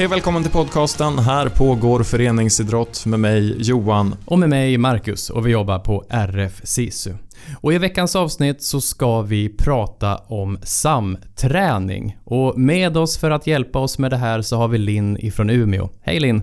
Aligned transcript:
Hej 0.00 0.08
välkommen 0.08 0.42
till 0.42 0.52
podcasten. 0.52 1.18
Här 1.18 1.48
pågår 1.48 2.02
föreningsidrott 2.02 3.06
med 3.06 3.20
mig 3.20 3.62
Johan. 3.62 4.16
Och 4.24 4.38
med 4.38 4.48
mig 4.48 4.78
Marcus 4.78 5.30
och 5.30 5.46
vi 5.46 5.50
jobbar 5.50 5.78
på 5.78 6.04
RF 6.08 6.60
SISU. 6.64 7.14
Och 7.60 7.72
i 7.72 7.78
veckans 7.78 8.16
avsnitt 8.16 8.62
så 8.62 8.80
ska 8.80 9.22
vi 9.22 9.48
prata 9.48 10.16
om 10.16 10.58
samträning. 10.62 12.18
Och 12.24 12.58
med 12.58 12.96
oss 12.96 13.18
för 13.18 13.30
att 13.30 13.46
hjälpa 13.46 13.78
oss 13.78 13.98
med 13.98 14.10
det 14.10 14.16
här 14.16 14.42
så 14.42 14.56
har 14.56 14.68
vi 14.68 14.78
Linn 14.78 15.16
ifrån 15.16 15.50
Umeå. 15.50 15.88
Hej 16.02 16.20
Linn! 16.20 16.42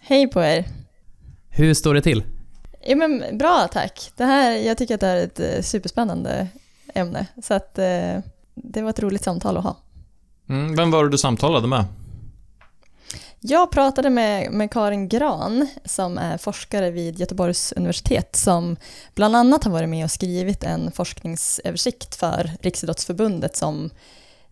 Hej 0.00 0.28
på 0.28 0.42
er! 0.42 0.64
Hur 1.48 1.74
står 1.74 1.94
det 1.94 2.02
till? 2.02 2.24
Ja, 2.86 2.96
men 2.96 3.38
bra 3.38 3.68
tack. 3.72 4.10
Det 4.16 4.24
här, 4.24 4.52
jag 4.52 4.78
tycker 4.78 4.94
att 4.94 5.00
det 5.00 5.06
här 5.06 5.16
är 5.16 5.24
ett 5.24 5.40
eh, 5.40 5.62
superspännande 5.62 6.48
ämne. 6.94 7.26
Så 7.42 7.54
att 7.54 7.78
eh, 7.78 8.18
det 8.54 8.82
var 8.82 8.90
ett 8.90 9.00
roligt 9.00 9.24
samtal 9.24 9.56
att 9.56 9.64
ha. 9.64 9.76
Mm, 10.48 10.76
vem 10.76 10.90
var 10.90 11.04
det 11.04 11.10
du 11.10 11.18
samtalade 11.18 11.66
med? 11.66 11.84
Jag 13.40 13.70
pratade 13.70 14.10
med, 14.10 14.52
med 14.52 14.70
Karin 14.70 15.08
Gran 15.08 15.68
som 15.84 16.18
är 16.18 16.38
forskare 16.38 16.90
vid 16.90 17.18
Göteborgs 17.18 17.72
universitet 17.72 18.36
som 18.36 18.76
bland 19.14 19.36
annat 19.36 19.64
har 19.64 19.72
varit 19.72 19.88
med 19.88 20.04
och 20.04 20.10
skrivit 20.10 20.64
en 20.64 20.92
forskningsöversikt 20.92 22.14
för 22.14 22.50
Riksidrottsförbundet 22.60 23.56
som 23.56 23.90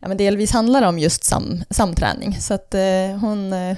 ja, 0.00 0.08
men 0.08 0.16
delvis 0.16 0.52
handlar 0.52 0.82
om 0.82 0.98
just 0.98 1.24
sam, 1.24 1.64
samträning. 1.70 2.34
Så 2.40 2.54
att 2.54 2.74
eh, 2.74 3.16
hon, 3.20 3.52
eh, 3.52 3.76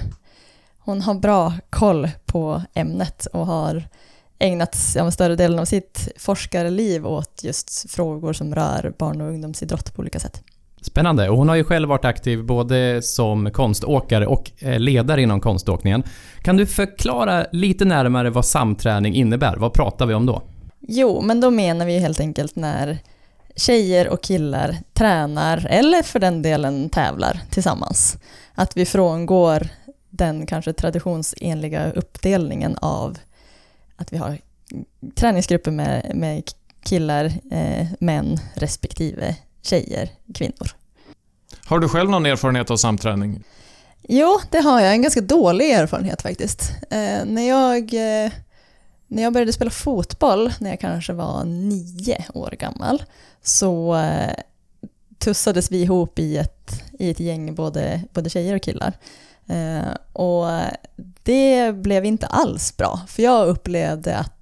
hon 0.79 1.01
har 1.01 1.13
bra 1.13 1.53
koll 1.69 2.09
på 2.25 2.63
ämnet 2.73 3.25
och 3.25 3.45
har 3.45 3.83
ägnat 4.39 4.77
ja, 4.95 5.11
större 5.11 5.35
delen 5.35 5.59
av 5.59 5.65
sitt 5.65 6.09
forskarliv 6.17 7.07
åt 7.07 7.43
just 7.43 7.91
frågor 7.91 8.33
som 8.33 8.55
rör 8.55 8.93
barn 8.97 9.21
och 9.21 9.27
ungdomsidrott 9.27 9.95
på 9.95 9.99
olika 9.99 10.19
sätt. 10.19 10.43
Spännande. 10.81 11.29
Och 11.29 11.37
hon 11.37 11.49
har 11.49 11.55
ju 11.55 11.63
själv 11.63 11.89
varit 11.89 12.05
aktiv 12.05 12.43
både 12.43 13.01
som 13.01 13.51
konståkare 13.51 14.27
och 14.27 14.51
eh, 14.59 14.79
ledare 14.79 15.21
inom 15.21 15.41
konståkningen. 15.41 16.03
Kan 16.41 16.57
du 16.57 16.65
förklara 16.65 17.45
lite 17.51 17.85
närmare 17.85 18.29
vad 18.29 18.45
samträning 18.45 19.15
innebär? 19.15 19.57
Vad 19.57 19.73
pratar 19.73 20.05
vi 20.05 20.13
om 20.13 20.25
då? 20.25 20.41
Jo, 20.79 21.21
men 21.21 21.41
då 21.41 21.51
menar 21.51 21.85
vi 21.85 21.99
helt 21.99 22.19
enkelt 22.19 22.55
när 22.55 22.97
tjejer 23.55 24.09
och 24.09 24.21
killar 24.23 24.77
tränar, 24.93 25.67
eller 25.69 26.03
för 26.03 26.19
den 26.19 26.41
delen 26.41 26.89
tävlar 26.89 27.39
tillsammans. 27.49 28.17
Att 28.55 28.77
vi 28.77 28.85
frångår 28.85 29.67
den 30.09 30.45
kanske 30.45 30.73
traditionsenliga 30.73 31.91
uppdelningen 31.91 32.75
av 32.81 33.17
att 33.95 34.13
vi 34.13 34.17
har 34.17 34.37
träningsgrupper 35.15 35.71
med, 35.71 36.11
med 36.15 36.43
killar, 36.83 37.25
eh, 37.51 37.87
män 37.99 38.37
respektive 38.53 39.35
tjejer, 39.61 40.09
kvinnor. 40.33 40.71
Har 41.65 41.79
du 41.79 41.89
själv 41.89 42.09
någon 42.09 42.25
erfarenhet 42.25 42.71
av 42.71 42.77
samträning? 42.77 43.43
Jo, 44.01 44.39
det 44.51 44.59
har 44.59 44.81
jag. 44.81 44.93
En 44.93 45.01
ganska 45.01 45.21
dålig 45.21 45.71
erfarenhet 45.71 46.21
faktiskt. 46.21 46.71
Eh, 46.89 47.25
när, 47.25 47.49
jag, 47.49 47.93
eh, 47.93 48.31
när 49.07 49.23
jag 49.23 49.33
började 49.33 49.53
spela 49.53 49.71
fotboll, 49.71 50.53
när 50.59 50.69
jag 50.69 50.79
kanske 50.79 51.13
var 51.13 51.43
nio 51.45 52.25
år 52.33 52.53
gammal, 52.59 53.03
så 53.43 53.95
eh, 53.95 54.33
tussades 55.17 55.71
vi 55.71 55.81
ihop 55.81 56.19
i 56.19 56.37
ett, 56.37 56.83
i 56.99 57.09
ett 57.09 57.19
gäng, 57.19 57.55
både, 57.55 58.03
både 58.13 58.29
tjejer 58.29 58.55
och 58.55 58.61
killar. 58.61 58.93
Eh, 59.47 59.93
och 60.13 60.45
det 61.23 61.75
blev 61.75 62.05
inte 62.05 62.27
alls 62.27 62.77
bra, 62.77 62.99
för 63.07 63.23
jag 63.23 63.47
upplevde 63.47 64.17
att 64.17 64.38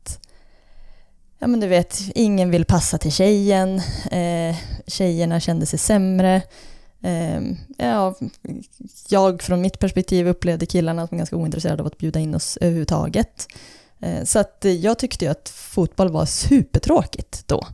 ja 1.40 1.48
men 1.48 1.60
du 1.60 1.68
vet, 1.68 2.02
ingen 2.16 2.52
vill 2.52 2.66
passa 2.66 2.98
till 2.98 3.12
tjejen, 3.12 3.82
eh, 4.12 4.56
tjejerna 4.88 5.40
kände 5.40 5.66
sig 5.66 5.80
sämre. 5.80 6.42
Eh, 7.02 7.42
ja, 7.78 8.16
jag 9.10 9.42
från 9.42 9.62
mitt 9.62 9.80
perspektiv 9.80 10.28
upplevde 10.28 10.66
killarna 10.66 11.08
som 11.08 11.18
ganska 11.18 11.36
ointresserade 11.36 11.82
av 11.82 11.88
att 11.88 11.98
bjuda 11.98 12.20
in 12.20 12.36
oss 12.36 12.58
överhuvudtaget. 12.62 13.48
Eh, 14.00 14.24
så 14.24 14.40
att 14.40 14.66
jag 14.82 15.00
tyckte 15.00 15.26
ju 15.26 15.32
att 15.32 15.50
fotboll 15.50 16.12
var 16.12 16.26
supertråkigt 16.26 17.48
då. 17.48 17.68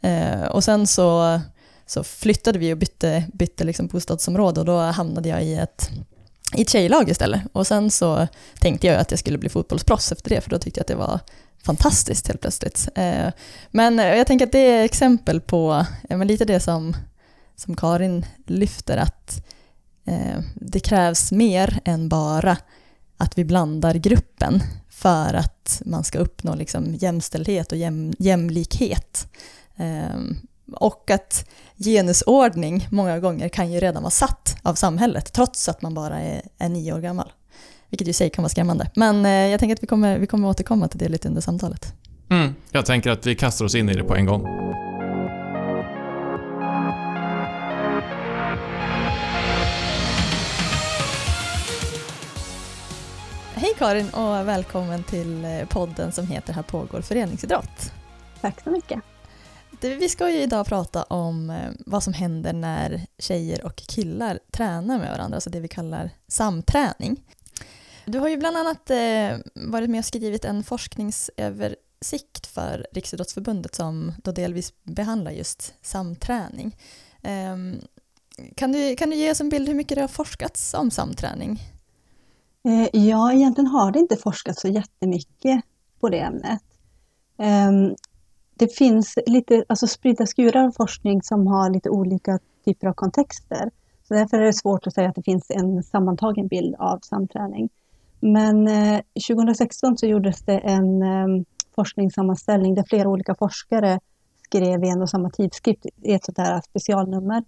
Eh, 0.00 0.42
och 0.42 0.64
sen 0.64 0.86
så, 0.86 1.40
så 1.86 2.04
flyttade 2.04 2.58
vi 2.58 2.72
och 2.72 2.78
bytte, 2.78 3.24
bytte 3.32 3.64
liksom 3.64 3.86
bostadsområde 3.86 4.60
och 4.60 4.66
då 4.66 4.78
hamnade 4.78 5.28
jag 5.28 5.44
i 5.44 5.54
ett 5.54 5.90
i 6.54 6.62
ett 6.62 6.70
tjejlag 6.70 7.10
istället. 7.10 7.40
Och 7.52 7.66
sen 7.66 7.90
så 7.90 8.26
tänkte 8.58 8.86
jag 8.86 8.96
att 8.96 9.10
jag 9.10 9.20
skulle 9.20 9.38
bli 9.38 9.48
fotbollsproffs 9.48 10.12
efter 10.12 10.30
det, 10.30 10.40
för 10.40 10.50
då 10.50 10.58
tyckte 10.58 10.78
jag 10.78 10.82
att 10.82 10.88
det 10.88 10.94
var 10.94 11.20
fantastiskt 11.66 12.28
helt 12.28 12.40
plötsligt. 12.40 12.88
Eh, 12.94 13.28
men 13.70 13.98
eh, 13.98 14.14
jag 14.14 14.26
tänker 14.26 14.46
att 14.46 14.52
det 14.52 14.70
är 14.70 14.84
exempel 14.84 15.40
på 15.40 15.86
eh, 16.08 16.16
men 16.16 16.26
lite 16.26 16.44
det 16.44 16.60
som, 16.60 16.96
som 17.56 17.76
Karin 17.76 18.26
lyfter, 18.46 18.96
att 18.96 19.42
det 20.54 20.80
krävs 20.80 21.32
mer 21.32 21.80
än 21.84 22.08
bara 22.08 22.56
att 23.16 23.38
vi 23.38 23.44
blandar 23.44 23.94
gruppen 23.94 24.62
för 24.90 25.34
att 25.34 25.82
man 25.84 26.04
ska 26.04 26.18
uppnå 26.18 26.54
liksom 26.54 26.94
jämställdhet 26.94 27.72
och 27.72 27.78
jäm, 27.78 28.14
jämlikhet. 28.18 29.28
Och 30.72 31.10
att 31.10 31.48
genusordning 31.76 32.88
många 32.90 33.18
gånger 33.18 33.48
kan 33.48 33.72
ju 33.72 33.80
redan 33.80 34.02
vara 34.02 34.10
satt 34.10 34.56
av 34.62 34.74
samhället 34.74 35.32
trots 35.32 35.68
att 35.68 35.82
man 35.82 35.94
bara 35.94 36.20
är, 36.20 36.42
är 36.58 36.68
nio 36.68 36.92
år 36.92 37.00
gammal. 37.00 37.32
Vilket 37.90 38.08
i 38.08 38.12
sig 38.12 38.30
kan 38.30 38.42
vara 38.42 38.48
skrämmande. 38.48 38.90
Men 38.94 39.26
eh, 39.26 39.30
jag 39.30 39.60
tänker 39.60 39.74
att 39.74 39.82
vi 39.82 39.86
kommer, 39.86 40.18
vi 40.18 40.26
kommer 40.26 40.48
återkomma 40.48 40.88
till 40.88 40.98
det 40.98 41.08
lite 41.08 41.28
under 41.28 41.40
samtalet. 41.40 41.94
Mm, 42.30 42.54
jag 42.70 42.86
tänker 42.86 43.10
att 43.10 43.26
vi 43.26 43.34
kastar 43.34 43.64
oss 43.64 43.74
in 43.74 43.88
i 43.88 43.94
det 43.94 44.04
på 44.04 44.14
en 44.14 44.26
gång. 44.26 44.46
Hej 53.54 53.74
Karin 53.78 54.08
och 54.08 54.48
välkommen 54.48 55.02
till 55.02 55.44
eh, 55.44 55.50
podden 55.68 56.12
som 56.12 56.26
heter 56.26 56.52
Här 56.52 56.62
pågår 56.62 57.00
föreningsidrott. 57.00 57.92
Tack 58.40 58.60
så 58.60 58.70
mycket. 58.70 59.00
Vi 59.80 60.08
ska 60.08 60.30
ju 60.30 60.42
idag 60.42 60.66
prata 60.66 61.02
om 61.02 61.50
eh, 61.50 61.70
vad 61.86 62.02
som 62.02 62.12
händer 62.12 62.52
när 62.52 63.06
tjejer 63.18 63.64
och 63.64 63.76
killar 63.76 64.38
tränar 64.50 64.98
med 64.98 65.10
varandra, 65.10 65.36
alltså 65.36 65.50
det 65.50 65.60
vi 65.60 65.68
kallar 65.68 66.10
samträning. 66.28 67.22
Du 68.04 68.18
har 68.18 68.28
ju 68.28 68.36
bland 68.36 68.56
annat 68.56 68.90
eh, 68.90 69.38
varit 69.54 69.90
med 69.90 69.98
och 69.98 70.04
skrivit 70.04 70.44
en 70.44 70.64
forskningsöversikt 70.64 72.46
för 72.46 72.86
Riksidrottsförbundet 72.92 73.74
som 73.74 74.12
då 74.24 74.32
delvis 74.32 74.72
behandlar 74.82 75.30
just 75.30 75.74
samträning. 75.82 76.76
Ehm, 77.22 77.80
kan, 78.54 78.72
du, 78.72 78.96
kan 78.96 79.10
du 79.10 79.16
ge 79.16 79.30
oss 79.30 79.40
en 79.40 79.48
bild 79.48 79.68
hur 79.68 79.74
mycket 79.74 79.94
det 79.94 80.00
har 80.00 80.08
forskats 80.08 80.74
om 80.74 80.90
samträning? 80.90 81.62
Eh, 82.64 83.02
ja, 83.02 83.32
egentligen 83.32 83.66
har 83.68 83.90
det 83.90 83.98
inte 83.98 84.16
forskats 84.16 84.60
så 84.60 84.68
jättemycket 84.68 85.64
på 86.00 86.08
det 86.08 86.20
ämnet. 86.20 86.60
Ehm, 87.38 87.94
det 88.58 88.76
finns 88.76 89.18
lite 89.26 89.64
alltså 89.68 89.86
spridda 89.86 90.26
skurar 90.26 90.64
av 90.64 90.70
forskning 90.70 91.22
som 91.22 91.46
har 91.46 91.70
lite 91.70 91.90
olika 91.90 92.38
typer 92.64 92.86
av 92.86 92.92
kontexter. 92.92 93.70
Så 94.08 94.14
därför 94.14 94.36
är 94.36 94.44
det 94.44 94.52
svårt 94.52 94.86
att 94.86 94.94
säga 94.94 95.08
att 95.08 95.14
det 95.14 95.22
finns 95.22 95.50
en 95.50 95.82
sammantagen 95.82 96.48
bild 96.48 96.74
av 96.78 96.98
samträning. 96.98 97.68
Men 98.20 98.68
eh, 98.68 99.00
2016 99.28 99.98
så 99.98 100.06
gjordes 100.06 100.42
det 100.42 100.58
en 100.58 101.02
eh, 101.02 101.44
forskningssammanställning 101.74 102.74
där 102.74 102.84
flera 102.88 103.08
olika 103.08 103.34
forskare 103.34 104.00
skrev 104.44 104.84
i 104.84 104.88
en 104.88 105.02
och 105.02 105.10
samma 105.10 105.30
tidskrift 105.30 105.86
i 106.02 106.12
ett 106.12 106.24
sånt 106.24 106.38
här 106.38 106.60
specialnummer. 106.60 107.44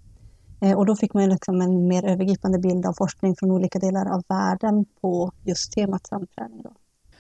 Eh, 0.61 0.79
och 0.79 0.87
då 0.87 0.97
fick 0.97 1.15
man 1.15 1.29
liksom 1.29 1.61
en 1.61 1.89
mer 1.89 2.05
övergripande 2.05 2.59
bild 2.59 2.87
av 2.87 2.93
forskning 2.93 3.37
från 3.37 3.51
olika 3.51 3.79
delar 3.79 4.15
av 4.15 4.23
världen 4.29 4.85
på 5.01 5.33
just 5.45 5.73
temat 5.73 6.07
samträning. 6.07 6.63
Då. 6.63 6.71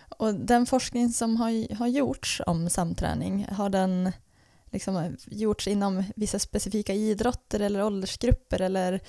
Och 0.08 0.34
den 0.34 0.66
forskning 0.66 1.08
som 1.08 1.36
har, 1.36 1.74
har 1.74 1.86
gjorts 1.86 2.42
om 2.46 2.70
samträning, 2.70 3.46
har 3.50 3.70
den 3.70 4.12
liksom 4.70 5.16
gjorts 5.26 5.68
inom 5.68 6.04
vissa 6.16 6.38
specifika 6.38 6.94
idrotter 6.94 7.60
eller 7.60 7.84
åldersgrupper 7.84 8.60
eller 8.60 9.00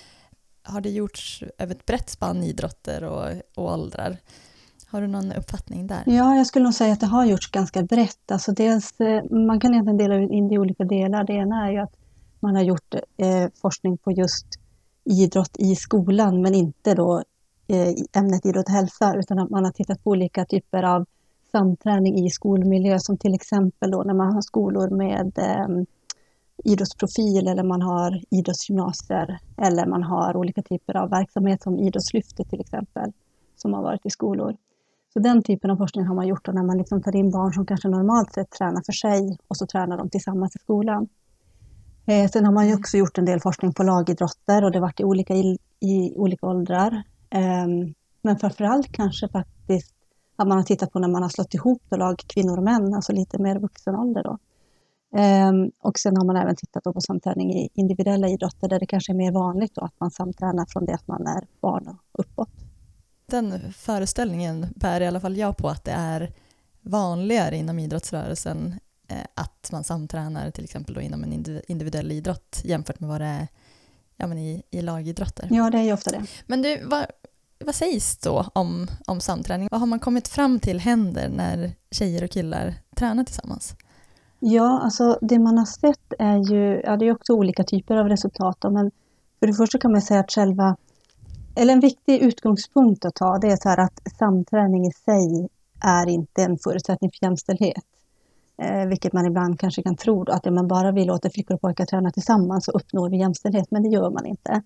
har 0.64 0.82
det 0.82 0.90
gjorts 0.90 1.44
över 1.58 1.76
ett 1.76 1.86
brett 1.86 2.10
spann 2.10 2.44
idrotter 2.44 3.04
och, 3.04 3.28
och 3.56 3.74
åldrar? 3.74 4.18
Har 4.88 5.02
du 5.02 5.08
någon 5.08 5.32
uppfattning 5.32 5.88
där? 5.88 6.04
Ja, 6.06 6.36
jag 6.36 6.48
skulle 6.48 6.64
nog 6.64 6.74
säga 6.74 6.94
att 6.94 7.00
det 7.00 7.06
har 7.06 7.26
gjorts 7.26 7.52
ganska 7.52 7.84
brett. 7.84 8.32
Alltså 8.32 8.52
dels, 8.52 9.00
eh, 9.00 9.24
man 9.32 9.60
kan 9.60 9.74
egentligen 9.74 9.98
dela 9.98 10.16
in 10.16 10.48
det 10.48 10.56
i 10.56 10.58
olika 10.58 10.84
delar. 10.84 11.24
Det 11.24 11.34
ena 11.34 11.68
är 11.68 11.72
ju 11.72 11.78
att 11.78 11.96
man 12.40 12.56
har 12.56 12.64
gjort 12.64 12.94
eh, 13.18 13.50
forskning 13.62 13.98
på 13.98 14.12
just 14.12 14.46
idrott 15.06 15.58
i 15.58 15.76
skolan, 15.76 16.42
men 16.42 16.56
inte 16.56 16.94
då 16.96 17.24
ämnet 18.14 18.46
idrott 18.46 18.68
och 18.68 18.74
hälsa, 18.74 19.16
utan 19.16 19.40
att 19.40 19.50
man 19.50 19.66
har 19.66 19.72
tittat 19.72 20.04
på 20.04 20.10
olika 20.10 20.46
typer 20.46 20.84
av 20.84 21.06
samträning 21.52 22.26
i 22.26 22.30
skolmiljö, 22.30 23.00
som 23.00 23.18
till 23.18 23.34
exempel 23.34 23.92
då 23.92 24.04
när 24.04 24.14
man 24.14 24.34
har 24.34 24.42
skolor 24.42 24.90
med 24.90 25.38
eh, 25.38 25.86
idrottsprofil 26.64 27.48
eller 27.48 27.64
man 27.64 27.82
har 27.82 28.22
idrottsgymnasier 28.30 29.40
eller 29.58 29.86
man 29.86 30.04
har 30.04 30.38
olika 30.38 30.62
typer 30.62 30.98
av 30.98 31.10
verksamhet 31.10 31.64
som 31.64 31.80
Idrottslyftet 31.80 32.50
till 32.50 32.62
exempel, 32.62 33.12
som 33.56 33.74
har 33.74 33.84
varit 33.84 34.06
i 34.06 34.10
skolor. 34.10 34.58
Så 35.14 35.20
den 35.20 35.44
typen 35.44 35.72
av 35.72 35.78
forskning 35.78 36.06
har 36.06 36.16
man 36.16 36.28
gjort 36.28 36.48
när 36.48 36.64
man 36.64 36.78
liksom 36.78 37.02
tar 37.02 37.16
in 37.16 37.32
barn 37.32 37.54
som 37.54 37.66
kanske 37.66 37.88
normalt 37.88 38.34
sett 38.34 38.50
tränar 38.50 38.82
för 38.86 38.94
sig 38.94 39.38
och 39.48 39.58
så 39.58 39.66
tränar 39.66 39.98
de 39.98 40.10
tillsammans 40.10 40.56
i 40.56 40.60
skolan. 40.60 41.08
Eh, 42.06 42.30
sen 42.30 42.46
har 42.46 42.54
man 42.54 42.68
ju 42.68 42.76
också 42.76 42.98
gjort 42.98 43.18
en 43.18 43.26
del 43.26 43.40
forskning 43.40 43.74
på 43.74 43.84
lagidrotter 43.84 44.64
och 44.64 44.72
det 44.72 44.78
har 44.78 44.82
varit 44.82 45.00
i 45.00 45.04
olika, 45.04 45.34
i, 45.34 45.58
i 45.80 46.14
olika 46.18 46.46
åldrar. 46.46 47.04
Eh, 47.30 47.68
Men 48.22 48.40
framförallt 48.40 48.92
kanske 48.92 49.28
faktiskt 49.28 49.94
att 50.36 50.48
man 50.48 50.58
har 50.58 50.64
tittat 50.64 50.92
på 50.92 51.00
när 51.00 51.08
man 51.08 51.22
har 51.22 51.30
slått 51.30 51.54
ihop 51.54 51.82
lag 51.92 52.20
kvinnor 52.28 52.58
och 52.58 52.64
män, 52.64 52.94
alltså 52.94 53.14
lite 53.14 53.42
mer 53.42 53.60
vuxen 53.60 53.96
ålder 53.96 54.24
då. 54.24 54.38
Ehm, 55.16 55.72
och 55.80 56.00
sen 56.00 56.18
har 56.18 56.26
man 56.26 56.36
även 56.36 56.56
tittat 56.56 56.84
på 56.84 57.02
samträning 57.02 57.54
i 57.54 57.70
individuella 57.74 58.28
idrotter 58.28 58.68
där 58.68 58.80
det 58.80 58.86
kanske 58.86 59.12
är 59.12 59.16
mer 59.16 59.32
vanligt 59.32 59.76
då 59.76 59.82
att 59.82 60.00
man 60.00 60.12
samtränar 60.12 60.66
från 60.66 60.86
det 60.86 60.94
att 60.94 61.08
man 61.08 61.28
är 61.28 61.48
barn 61.62 61.88
och 61.88 62.20
uppåt. 62.20 62.50
Den 63.26 63.74
föreställningen 63.74 64.66
bär 64.76 65.02
i 65.02 65.08
alla 65.08 65.20
fall 65.20 65.38
jag 65.38 65.58
på 65.58 65.68
att 65.68 65.84
det 65.84 65.92
är 65.92 66.34
vanligare 66.82 67.58
inom 67.58 67.80
idrottsrörelsen 67.80 68.76
eh, 69.08 69.18
att 69.34 69.70
man 69.72 69.84
samtränar 69.84 70.52
till 70.52 70.64
exempel 70.64 70.96
då 70.96 71.02
inom 71.02 71.24
en 71.24 71.62
individuell 71.68 72.12
idrott 72.12 72.62
jämfört 72.64 73.00
med 73.00 73.10
vad 73.10 73.22
det 73.22 73.28
är 73.28 73.48
ja, 74.20 74.28
men 74.28 74.38
i, 74.38 74.64
i 74.70 74.82
lagidrotter. 74.82 75.48
Ja, 75.52 75.70
det 75.70 75.78
är 75.78 75.84
ju 75.84 75.94
ofta 75.94 76.12
det. 76.12 76.26
Men 76.48 76.62
du, 76.62 76.84
vad, 76.86 77.06
vad 77.66 77.76
sägs 77.76 78.18
då 78.18 78.46
om, 78.54 78.88
om 79.08 79.20
samträning? 79.20 79.68
Vad 79.72 79.80
har 79.80 79.88
man 79.88 80.00
kommit 80.00 80.28
fram 80.28 80.60
till 80.60 80.80
händer 80.80 81.30
när 81.30 81.72
tjejer 81.92 82.24
och 82.24 82.30
killar 82.30 82.74
tränar 82.96 83.24
tillsammans? 83.24 83.76
Ja, 84.40 84.80
alltså 84.84 85.20
det 85.22 85.40
man 85.40 85.58
har 85.58 85.66
sett 85.66 86.14
är 86.20 86.38
ju, 86.38 86.82
ja 86.84 86.98
det 86.98 87.06
är 87.06 87.12
också 87.12 87.34
olika 87.34 87.64
typer 87.64 87.96
av 87.96 88.10
resultat 88.10 88.58
då, 88.60 88.70
men 88.70 88.92
för 89.40 89.48
det 89.48 89.54
första 89.54 89.78
kan 89.78 89.92
man 89.92 90.02
säga 90.02 90.20
att 90.20 90.32
själva, 90.32 90.78
eller 91.56 91.74
en 91.74 91.80
viktig 91.80 92.22
utgångspunkt 92.22 93.06
att 93.06 93.16
ta, 93.16 93.38
det 93.38 93.48
är 93.48 93.58
så 93.58 93.70
här 93.70 93.78
att 93.78 94.02
samträning 94.20 94.88
i 94.88 94.92
sig 94.92 95.50
är 95.84 96.10
inte 96.10 96.44
en 96.44 96.58
förutsättning 96.58 97.12
för 97.12 97.26
jämställdhet. 97.26 97.84
Eh, 98.62 98.86
vilket 98.86 99.14
man 99.14 99.26
ibland 99.26 99.60
kanske 99.60 99.84
kan 99.84 99.96
tro 99.96 100.24
då, 100.24 100.32
att 100.32 100.46
ja, 100.46 100.52
men 100.52 100.68
bara 100.68 100.92
vi 100.92 101.06
låter 101.06 101.30
flickor 101.30 101.56
och 101.56 101.62
pojkar 101.62 101.86
träna 101.86 102.12
tillsammans 102.12 102.66
så 102.66 102.72
uppnår 102.72 103.10
vi 103.10 103.18
jämställdhet, 103.18 103.72
men 103.72 103.84
det 103.84 103.90
gör 103.90 104.10
man 104.10 104.26
inte. 104.26 104.62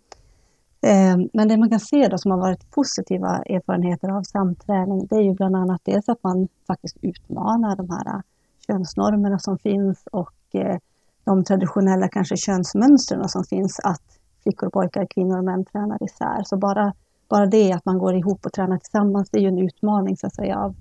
Ehm, 0.86 1.30
men 1.34 1.48
det 1.48 1.58
man 1.58 1.70
kan 1.70 1.80
se 1.80 2.08
då 2.08 2.18
som 2.18 2.32
har 2.32 2.38
varit 2.38 2.72
positiva 2.72 3.30
erfarenheter 3.30 4.10
av 4.10 4.24
samträning, 4.24 5.08
det 5.10 5.16
är 5.16 5.22
ju 5.22 5.34
bland 5.34 5.56
annat 5.56 5.82
dels 5.84 6.10
att 6.10 6.24
man 6.24 6.48
faktiskt 6.68 6.98
utmanar 7.02 7.76
de 7.76 7.90
här 7.90 8.08
äh, 8.08 8.22
könsnormerna 8.68 9.40
som 9.40 9.58
finns 9.58 10.04
och 10.12 10.34
eh, 10.54 10.78
de 11.24 11.44
traditionella 11.44 12.08
kanske 12.08 12.38
könsmönstren 12.38 13.30
som 13.30 13.44
finns 13.44 13.80
att 13.80 14.02
flickor 14.44 14.68
och 14.68 14.74
pojkar, 14.74 15.06
kvinnor 15.06 15.38
och 15.38 15.44
män 15.44 15.66
tränar 15.66 16.04
isär. 16.04 16.44
Så 16.46 16.58
bara, 16.58 16.94
bara 17.30 17.46
det 17.46 17.72
att 17.72 17.86
man 17.86 17.98
går 17.98 18.16
ihop 18.16 18.46
och 18.46 18.54
tränar 18.54 18.78
tillsammans, 18.78 19.30
det 19.30 19.38
är 19.38 19.42
ju 19.42 19.48
en 19.48 19.60
utmaning 19.60 20.18
så 20.18 20.28
att 20.28 20.36
säga 20.36 20.60
av 20.60 20.76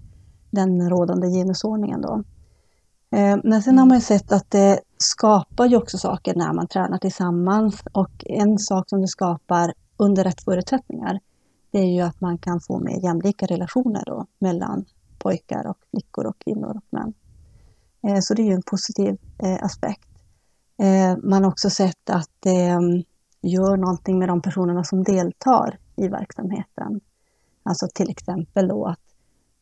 den 0.50 0.90
rådande 0.90 1.28
genusordningen 1.28 2.00
då. 2.00 2.22
Ehm, 3.10 3.40
men 3.44 3.62
sen 3.62 3.78
har 3.78 3.86
man 3.86 3.96
ju 3.96 4.02
sett 4.02 4.32
att 4.32 4.50
det 4.50 4.80
skapar 4.98 5.66
ju 5.66 5.76
också 5.76 5.98
saker 5.98 6.34
när 6.34 6.52
man 6.52 6.66
tränar 6.66 6.98
tillsammans 6.98 7.82
och 7.92 8.24
en 8.26 8.58
sak 8.58 8.88
som 8.88 9.00
det 9.00 9.08
skapar 9.08 9.72
under 10.02 10.24
rätt 10.24 10.42
förutsättningar, 10.44 11.20
det 11.70 11.78
är 11.78 11.94
ju 11.94 12.00
att 12.00 12.20
man 12.20 12.38
kan 12.38 12.60
få 12.60 12.78
mer 12.78 13.04
jämlika 13.04 13.46
relationer 13.46 14.02
då 14.06 14.26
mellan 14.38 14.84
pojkar 15.18 15.66
och 15.66 15.78
flickor 15.90 16.26
och 16.26 16.38
kvinnor 16.38 16.76
och 16.76 16.84
män. 16.90 17.14
Eh, 18.06 18.20
så 18.20 18.34
det 18.34 18.42
är 18.42 18.46
ju 18.46 18.52
en 18.52 18.62
positiv 18.62 19.18
eh, 19.38 19.64
aspekt. 19.64 20.08
Eh, 20.78 21.16
man 21.22 21.44
har 21.44 21.50
också 21.50 21.70
sett 21.70 22.10
att 22.10 22.30
det 22.40 22.78
gör 23.40 23.76
någonting 23.76 24.18
med 24.18 24.28
de 24.28 24.42
personerna 24.42 24.84
som 24.84 25.04
deltar 25.04 25.78
i 25.96 26.08
verksamheten. 26.08 27.00
Alltså 27.62 27.88
till 27.94 28.10
exempel 28.10 28.68
då 28.68 28.86
att 28.86 29.00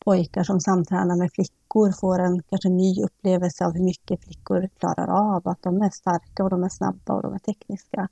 pojkar 0.05 0.43
som 0.43 0.59
samtränar 0.59 1.15
med 1.15 1.31
flickor 1.33 1.91
får 1.99 2.19
en 2.19 2.43
kanske 2.43 2.69
ny 2.69 3.03
upplevelse 3.03 3.65
av 3.65 3.73
hur 3.73 3.83
mycket 3.83 4.23
flickor 4.23 4.69
klarar 4.79 5.07
av, 5.07 5.47
att 5.47 5.63
de 5.63 5.81
är 5.81 5.89
starka 5.89 6.43
och 6.43 6.49
de 6.49 6.63
är 6.63 6.69
snabba 6.69 7.13
och 7.13 7.21
de 7.21 7.33
är 7.33 7.39
tekniska. 7.39 8.07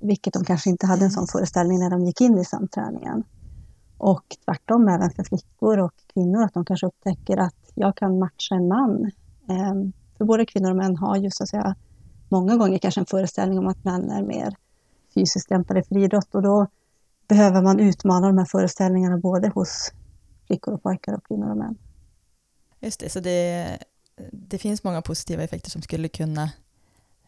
Vilket 0.00 0.34
de 0.34 0.44
kanske 0.44 0.70
inte 0.70 0.86
hade 0.86 1.04
en 1.04 1.10
sån 1.10 1.26
föreställning 1.26 1.78
när 1.78 1.90
de 1.90 2.04
gick 2.04 2.20
in 2.20 2.38
i 2.38 2.44
samträningen. 2.44 3.24
Och 3.98 4.36
tvärtom 4.44 4.88
även 4.88 5.10
för 5.10 5.24
flickor 5.24 5.78
och 5.78 5.92
kvinnor, 6.14 6.42
att 6.42 6.54
de 6.54 6.64
kanske 6.64 6.86
upptäcker 6.86 7.36
att 7.36 7.72
jag 7.74 7.96
kan 7.96 8.18
matcha 8.18 8.54
en 8.54 8.68
man 8.68 9.10
Ehm, 9.48 9.92
för 10.18 10.24
både 10.24 10.46
kvinnor 10.46 10.70
och 10.70 10.76
män 10.76 10.96
har 10.96 11.16
ju 11.16 11.30
så 11.30 11.42
att 11.42 11.48
säga 11.48 11.74
många 12.28 12.56
gånger 12.56 12.78
kanske 12.78 13.00
en 13.00 13.06
föreställning 13.06 13.58
om 13.58 13.66
att 13.66 13.84
män 13.84 14.10
är 14.10 14.22
mer 14.22 14.56
fysiskt 15.14 15.48
dämpade 15.48 15.82
för 15.82 15.98
idrott 15.98 16.34
och 16.34 16.42
då 16.42 16.66
behöver 17.28 17.62
man 17.62 17.80
utmana 17.80 18.26
de 18.26 18.38
här 18.38 18.44
föreställningarna 18.44 19.18
både 19.18 19.48
hos 19.48 19.92
flickor 20.46 20.74
och 20.74 20.82
pojkar 20.82 21.12
och 21.12 21.26
kvinnor 21.26 21.50
och 21.50 21.56
män. 21.56 21.76
Just 22.80 23.00
det, 23.00 23.10
så 23.10 23.20
det, 23.20 23.78
det 24.32 24.58
finns 24.58 24.84
många 24.84 25.02
positiva 25.02 25.42
effekter 25.42 25.70
som 25.70 25.82
skulle 25.82 26.08
kunna 26.08 26.50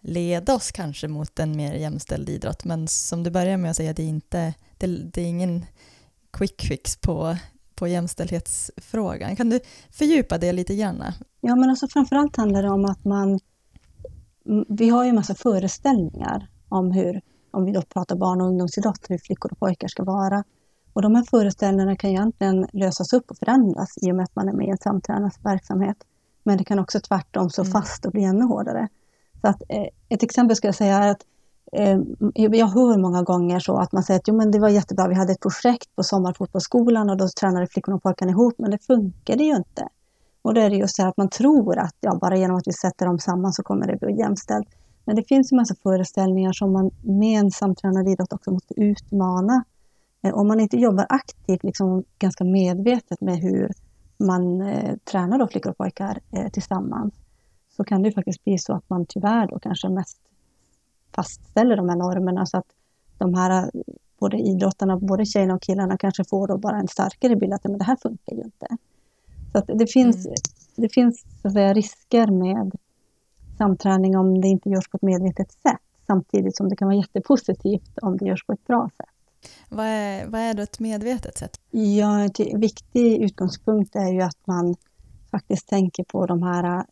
leda 0.01 0.55
oss 0.55 0.73
kanske 0.73 1.09
mot 1.09 1.39
en 1.39 1.57
mer 1.57 1.75
jämställd 1.75 2.29
idrott, 2.29 2.65
men 2.65 2.89
som 2.89 3.23
du 3.23 3.31
börjar 3.31 3.57
med 3.57 3.71
att 3.71 3.77
säga, 3.77 3.93
det 3.93 4.03
är, 4.03 4.09
inte, 4.09 4.55
det, 4.79 4.87
det 4.87 5.21
är 5.21 5.27
ingen 5.27 5.67
quick 6.31 6.63
fix 6.63 6.97
på 6.97 7.37
på 7.81 7.89
jämställdhetsfrågan. 7.89 9.37
Kan 9.37 9.51
du 9.51 9.61
fördjupa 9.91 10.39
det 10.39 10.53
lite 10.53 10.77
grann? 10.77 11.05
Ja, 11.41 11.57
men 11.57 11.71
alltså 11.71 11.89
framförallt 11.89 12.37
handlar 12.37 12.63
det 12.63 12.71
om 12.71 12.85
att 12.85 13.05
man... 13.05 13.41
Vi 14.69 14.89
har 14.89 15.05
ju 15.05 15.09
en 15.09 15.15
massa 15.15 15.35
föreställningar 15.35 16.49
om 16.69 16.93
hur, 16.93 17.21
om 17.51 17.65
vi 17.65 17.73
då 17.73 17.83
pratar 17.83 18.17
barn 18.17 18.41
och 18.41 18.47
ungdomsidrott, 18.47 19.07
hur 19.09 19.19
flickor 19.19 19.53
och 19.53 19.59
pojkar 19.59 19.89
ska 19.89 20.05
vara. 20.05 20.45
Och 20.93 21.03
de 21.03 21.15
här 21.15 21.23
föreställningarna 21.23 21.97
kan 21.97 22.11
egentligen 22.11 22.67
lösas 22.73 23.13
upp 23.13 23.31
och 23.31 23.37
förändras 23.37 23.99
i 24.03 24.13
och 24.13 24.17
med 24.17 24.25
att 24.25 24.37
man 24.37 24.49
är 24.49 24.53
med 24.53 24.67
i 24.67 24.71
en 24.71 24.79
samtränarverksamhet. 24.79 25.97
Men 26.43 26.59
det 26.59 26.65
kan 26.65 26.79
också 26.79 27.01
tvärtom 27.01 27.51
stå 27.51 27.63
mm. 27.63 27.73
fast 27.73 28.07
och 28.07 28.13
bli 28.13 28.25
ännu 28.25 28.45
hårdare. 28.45 28.89
Så 29.41 29.49
att, 29.49 29.63
eh, 29.69 29.87
ett 30.09 30.23
exempel 30.23 30.57
skulle 30.57 30.69
jag 30.69 30.75
säga 30.75 30.99
är 30.99 31.11
att 31.11 31.25
Eh, 31.73 31.99
jag 32.35 32.67
hör 32.67 32.99
många 32.99 33.23
gånger 33.23 33.61
så 33.61 33.77
att 33.77 33.93
man 33.93 34.03
säger 34.03 34.21
att 34.21 34.29
jo, 34.29 34.37
men 34.37 34.51
det 34.51 34.59
var 34.59 34.69
jättebra, 34.69 35.09
vi 35.09 35.15
hade 35.15 35.33
ett 35.33 35.41
projekt 35.41 35.97
på 35.97 36.03
sommarfotbollsskolan 36.03 37.11
och 37.11 37.17
då 37.17 37.29
tränade 37.41 37.67
flickorna 37.67 37.97
och 37.97 38.03
pojkarna 38.03 38.31
ihop, 38.31 38.55
men 38.59 38.71
det 38.71 38.79
funkade 38.79 39.45
ju 39.45 39.57
inte. 39.57 39.89
Och 40.43 40.55
då 40.55 40.61
är 40.61 40.71
det 40.71 40.77
just 40.77 40.97
så 40.97 41.09
att 41.09 41.17
man 41.17 41.29
tror 41.29 41.79
att 41.79 41.97
ja, 42.01 42.19
bara 42.21 42.37
genom 42.37 42.57
att 42.57 42.67
vi 42.67 42.73
sätter 42.73 43.07
dem 43.07 43.19
samman 43.19 43.53
så 43.53 43.63
kommer 43.63 43.87
det 43.87 43.97
bli 43.97 44.19
jämställt. 44.19 44.69
Men 45.05 45.17
det 45.17 45.29
finns 45.29 45.53
en 45.53 45.57
massa 45.57 45.75
föreställningar 45.83 46.53
som 46.53 46.73
man 46.73 46.91
med 47.03 47.41
en 47.41 47.51
samtränad 47.51 48.09
idrott 48.09 48.33
också 48.33 48.51
måste 48.51 48.81
utmana. 48.81 49.65
Eh, 50.23 50.35
om 50.35 50.49
man 50.49 50.61
inte 50.61 50.77
jobbar 50.77 51.07
aktivt, 51.09 51.65
liksom 51.65 52.05
ganska 52.19 52.45
medvetet 52.45 53.21
med 53.21 53.39
hur 53.39 53.73
man 54.17 54.61
eh, 54.63 54.97
tränar 55.11 55.39
då 55.39 55.49
flickor 55.49 55.71
och 55.71 55.79
pojkar 55.79 56.19
eh, 56.31 56.49
tillsammans, 56.49 57.15
så 57.81 57.85
kan 57.85 58.03
det 58.03 58.13
faktiskt 58.13 58.45
bli 58.45 58.59
så 58.59 58.75
att 58.75 58.91
man 58.91 59.07
tyvärr 59.07 59.47
då 59.47 59.59
kanske 59.59 59.89
mest 59.89 60.19
fastställer 61.15 61.77
de 61.77 61.89
här 61.89 61.97
normerna 61.97 62.47
så 62.47 62.57
att 62.57 62.67
de 63.19 63.35
här 63.35 63.71
både 64.19 64.37
idrottarna, 64.37 64.97
både 64.97 65.27
tjejerna 65.27 65.55
och 65.55 65.63
killarna 65.63 65.99
kanske 65.99 66.25
får 66.25 66.49
då 66.49 66.59
bara 66.59 66.77
en 66.77 66.89
starkare 66.89 67.37
bild 67.37 67.53
att 67.53 67.65
men 67.65 67.79
det 67.79 67.85
här 67.85 67.97
funkar 67.97 68.37
ju 68.37 68.43
inte. 68.43 68.67
Så 69.53 69.59
att 69.59 69.67
det 69.67 69.87
finns, 69.87 70.27
mm. 70.27 70.37
det 70.77 70.89
finns 70.89 71.25
så 71.43 71.49
att 71.49 71.55
säga, 71.55 71.75
risker 71.75 72.27
med 72.27 72.73
samträning 73.59 74.17
om 74.17 74.41
det 74.41 74.49
inte 74.49 74.69
görs 74.69 74.89
på 74.89 74.97
ett 74.97 75.03
medvetet 75.03 75.53
sätt 75.53 75.81
samtidigt 76.07 76.57
som 76.57 76.69
det 76.69 76.77
kan 76.77 76.89
vara 76.89 76.97
jättepositivt 76.97 77.99
om 78.03 78.17
det 78.17 78.25
görs 78.25 78.47
på 78.47 78.53
ett 78.53 78.67
bra 78.67 78.91
sätt. 78.97 79.51
Vad 79.69 79.87
är, 79.87 80.27
vad 80.27 80.41
är 80.41 80.55
då 80.55 80.63
ett 80.63 80.81
medvetet 80.81 81.39
sätt? 81.39 81.61
Ja, 81.71 82.29
en 82.39 82.61
viktig 82.61 83.23
utgångspunkt 83.23 83.97
är 83.97 84.13
ju 84.13 84.21
att 84.21 84.47
man 84.47 84.77
faktiskt 85.31 85.69
tänker 85.69 86.05
på 86.05 86.27
de 86.27 86.43
här 86.43 86.85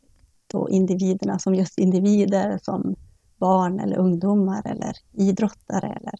och 0.54 0.70
individerna 0.70 1.38
som 1.38 1.54
just 1.54 1.78
individer 1.78 2.58
som 2.62 2.96
barn 3.38 3.80
eller 3.80 3.96
ungdomar 3.96 4.62
eller 4.66 4.92
idrottare 5.12 5.86
eller 5.86 6.14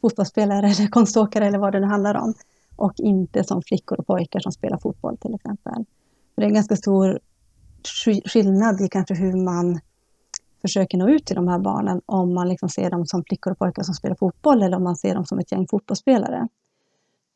fotbollsspelare 0.00 0.66
eller 0.70 0.88
konståkare 0.88 1.46
eller 1.46 1.58
vad 1.58 1.72
det 1.72 1.80
nu 1.80 1.86
handlar 1.86 2.14
om. 2.14 2.34
Och 2.76 2.92
inte 2.96 3.44
som 3.44 3.62
flickor 3.62 4.00
och 4.00 4.06
pojkar 4.06 4.40
som 4.40 4.52
spelar 4.52 4.78
fotboll 4.78 5.16
till 5.16 5.34
exempel. 5.34 5.84
För 6.34 6.40
det 6.40 6.42
är 6.42 6.48
en 6.48 6.54
ganska 6.54 6.76
stor 6.76 7.18
skillnad 8.24 8.80
i 8.80 8.88
kanske 8.88 9.14
hur 9.14 9.44
man 9.44 9.80
försöker 10.62 10.98
nå 10.98 11.08
ut 11.08 11.26
till 11.26 11.36
de 11.36 11.48
här 11.48 11.58
barnen 11.58 12.00
om 12.06 12.34
man 12.34 12.48
liksom 12.48 12.68
ser 12.68 12.90
dem 12.90 13.06
som 13.06 13.24
flickor 13.24 13.52
och 13.52 13.58
pojkar 13.58 13.82
som 13.82 13.94
spelar 13.94 14.16
fotboll 14.16 14.62
eller 14.62 14.76
om 14.76 14.84
man 14.84 14.96
ser 14.96 15.14
dem 15.14 15.24
som 15.24 15.38
ett 15.38 15.52
gäng 15.52 15.66
fotbollsspelare. 15.70 16.48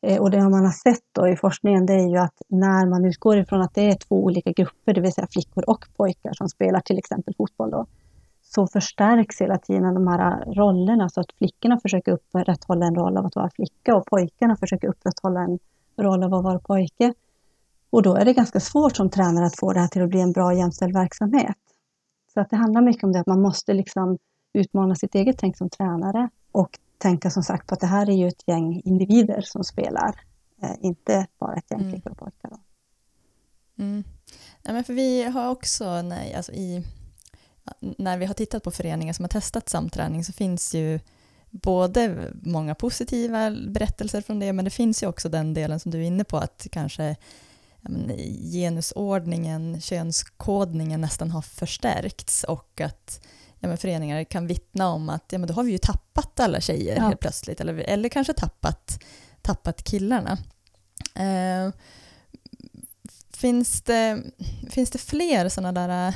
Eh, 0.01 0.21
och 0.21 0.31
det 0.31 0.49
man 0.49 0.65
har 0.65 0.91
sett 0.91 1.03
då 1.11 1.27
i 1.27 1.35
forskningen 1.35 1.85
det 1.85 1.93
är 1.93 2.09
ju 2.09 2.17
att 2.17 2.41
när 2.47 2.89
man 2.89 3.05
utgår 3.05 3.37
ifrån 3.37 3.61
att 3.61 3.73
det 3.73 3.89
är 3.91 3.95
två 3.95 4.23
olika 4.23 4.51
grupper, 4.51 4.93
det 4.93 5.01
vill 5.01 5.13
säga 5.13 5.27
flickor 5.31 5.63
och 5.69 5.85
pojkar 5.97 6.33
som 6.33 6.49
spelar 6.49 6.79
till 6.79 6.97
exempel 6.97 7.33
fotboll 7.37 7.71
då, 7.71 7.85
så 8.41 8.67
förstärks 8.67 9.41
hela 9.41 9.57
tiden 9.57 9.93
de 9.93 10.07
här 10.07 10.31
äh, 10.31 10.51
rollerna 10.51 11.09
så 11.09 11.21
att 11.21 11.31
flickorna 11.37 11.79
försöker 11.79 12.11
upprätthålla 12.11 12.85
en 12.85 12.95
roll 12.95 13.17
av 13.17 13.25
att 13.25 13.35
vara 13.35 13.49
flicka 13.49 13.95
och 13.95 14.05
pojkarna 14.05 14.55
försöker 14.55 14.87
upprätthålla 14.87 15.39
en 15.39 15.59
roll 15.97 16.23
av 16.23 16.33
att 16.33 16.43
vara 16.43 16.59
pojke. 16.59 17.13
Och 17.89 18.03
då 18.03 18.15
är 18.15 18.25
det 18.25 18.33
ganska 18.33 18.59
svårt 18.59 18.95
som 18.95 19.09
tränare 19.09 19.45
att 19.45 19.59
få 19.59 19.73
det 19.73 19.79
här 19.79 19.87
till 19.87 20.03
att 20.03 20.09
bli 20.09 20.21
en 20.21 20.31
bra 20.31 20.53
jämställd 20.53 20.93
verksamhet. 20.93 21.57
Så 22.33 22.39
att 22.39 22.49
det 22.49 22.55
handlar 22.55 22.81
mycket 22.81 23.03
om 23.03 23.11
det 23.11 23.19
att 23.19 23.27
man 23.27 23.41
måste 23.41 23.73
liksom 23.73 24.17
utmana 24.53 24.95
sitt 24.95 25.15
eget 25.15 25.37
tänk 25.37 25.57
som 25.57 25.69
tränare 25.69 26.29
och 26.51 26.79
tänka 26.99 27.29
som 27.29 27.43
sagt 27.43 27.67
på 27.67 27.73
att 27.73 27.79
det 27.79 27.87
här 27.87 28.09
är 28.09 28.13
ju 28.13 28.27
ett 28.27 28.47
gäng 28.47 28.81
individer 28.85 29.41
som 29.41 29.63
spelar, 29.63 30.21
eh, 30.61 30.75
inte 30.81 31.27
bara 31.39 31.55
ett 31.55 31.71
gäng 31.71 31.79
mm. 31.79 31.91
flickor 31.91 32.11
och 32.11 32.17
pojkar. 32.17 32.51
Mm. 33.77 34.03
Ja, 34.63 34.73
men 34.73 34.83
för 34.83 34.93
vi 34.93 35.23
har 35.23 35.49
också 35.49 36.01
nej, 36.01 36.33
alltså 36.33 36.51
i 36.51 36.83
när 37.97 38.17
vi 38.17 38.25
har 38.25 38.33
tittat 38.33 38.63
på 38.63 38.71
föreningar 38.71 39.13
som 39.13 39.23
har 39.23 39.29
testat 39.29 39.69
samträning 39.69 40.23
så 40.23 40.33
finns 40.33 40.75
ju 40.75 40.99
både 41.49 42.33
många 42.41 42.75
positiva 42.75 43.51
berättelser 43.51 44.21
från 44.21 44.39
det, 44.39 44.53
men 44.53 44.65
det 44.65 44.71
finns 44.71 45.03
ju 45.03 45.07
också 45.07 45.29
den 45.29 45.53
delen 45.53 45.79
som 45.79 45.91
du 45.91 45.97
är 45.97 46.03
inne 46.03 46.23
på, 46.23 46.37
att 46.37 46.67
kanske 46.71 47.15
men, 47.81 48.11
genusordningen, 48.51 49.81
könskodningen 49.81 51.01
nästan 51.01 51.31
har 51.31 51.41
förstärkts 51.41 52.43
och 52.43 52.81
att 52.81 53.21
ja, 53.59 53.67
men 53.67 53.77
föreningar 53.77 54.23
kan 54.23 54.47
vittna 54.47 54.89
om 54.89 55.09
att 55.09 55.25
ja, 55.31 55.37
men 55.39 55.47
då 55.47 55.53
har 55.53 55.63
vi 55.63 55.71
ju 55.71 55.77
tappat 55.77 56.39
alla 56.39 56.61
tjejer 56.61 56.95
ja. 56.95 57.01
helt 57.01 57.19
plötsligt, 57.19 57.61
eller, 57.61 57.73
eller 57.73 58.09
kanske 58.09 58.33
tappat, 58.33 59.03
tappat 59.41 59.83
killarna. 59.83 60.37
Eh, 61.15 61.73
finns, 63.33 63.81
det, 63.81 64.23
finns 64.69 64.91
det 64.91 64.99
fler 64.99 65.49
sådana 65.49 65.71
där 65.87 66.07
eh, 66.07 66.13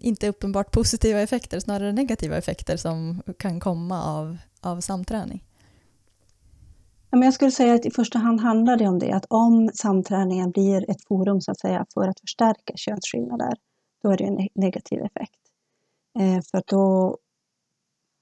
inte 0.00 0.28
uppenbart 0.28 0.70
positiva 0.70 1.20
effekter, 1.20 1.60
snarare 1.60 1.92
negativa 1.92 2.36
effekter 2.36 2.76
som 2.76 3.22
kan 3.38 3.60
komma 3.60 4.04
av, 4.04 4.38
av 4.60 4.80
samträning? 4.80 5.44
jag 7.10 7.34
skulle 7.34 7.50
säga 7.50 7.74
att 7.74 7.86
i 7.86 7.90
första 7.90 8.18
hand 8.18 8.40
handlar 8.40 8.76
det 8.76 8.88
om 8.88 8.98
det, 8.98 9.12
att 9.12 9.26
om 9.28 9.70
samträningen 9.74 10.50
blir 10.50 10.90
ett 10.90 11.04
forum 11.08 11.40
så 11.40 11.50
att 11.50 11.60
säga 11.60 11.86
för 11.94 12.08
att 12.08 12.20
förstärka 12.20 12.72
könsskillnader, 12.76 13.54
då 14.02 14.10
är 14.10 14.16
det 14.16 14.24
en 14.24 14.48
negativ 14.54 15.00
effekt. 15.00 15.39
Eh, 16.18 16.42
för 16.50 16.62
då, 16.66 17.16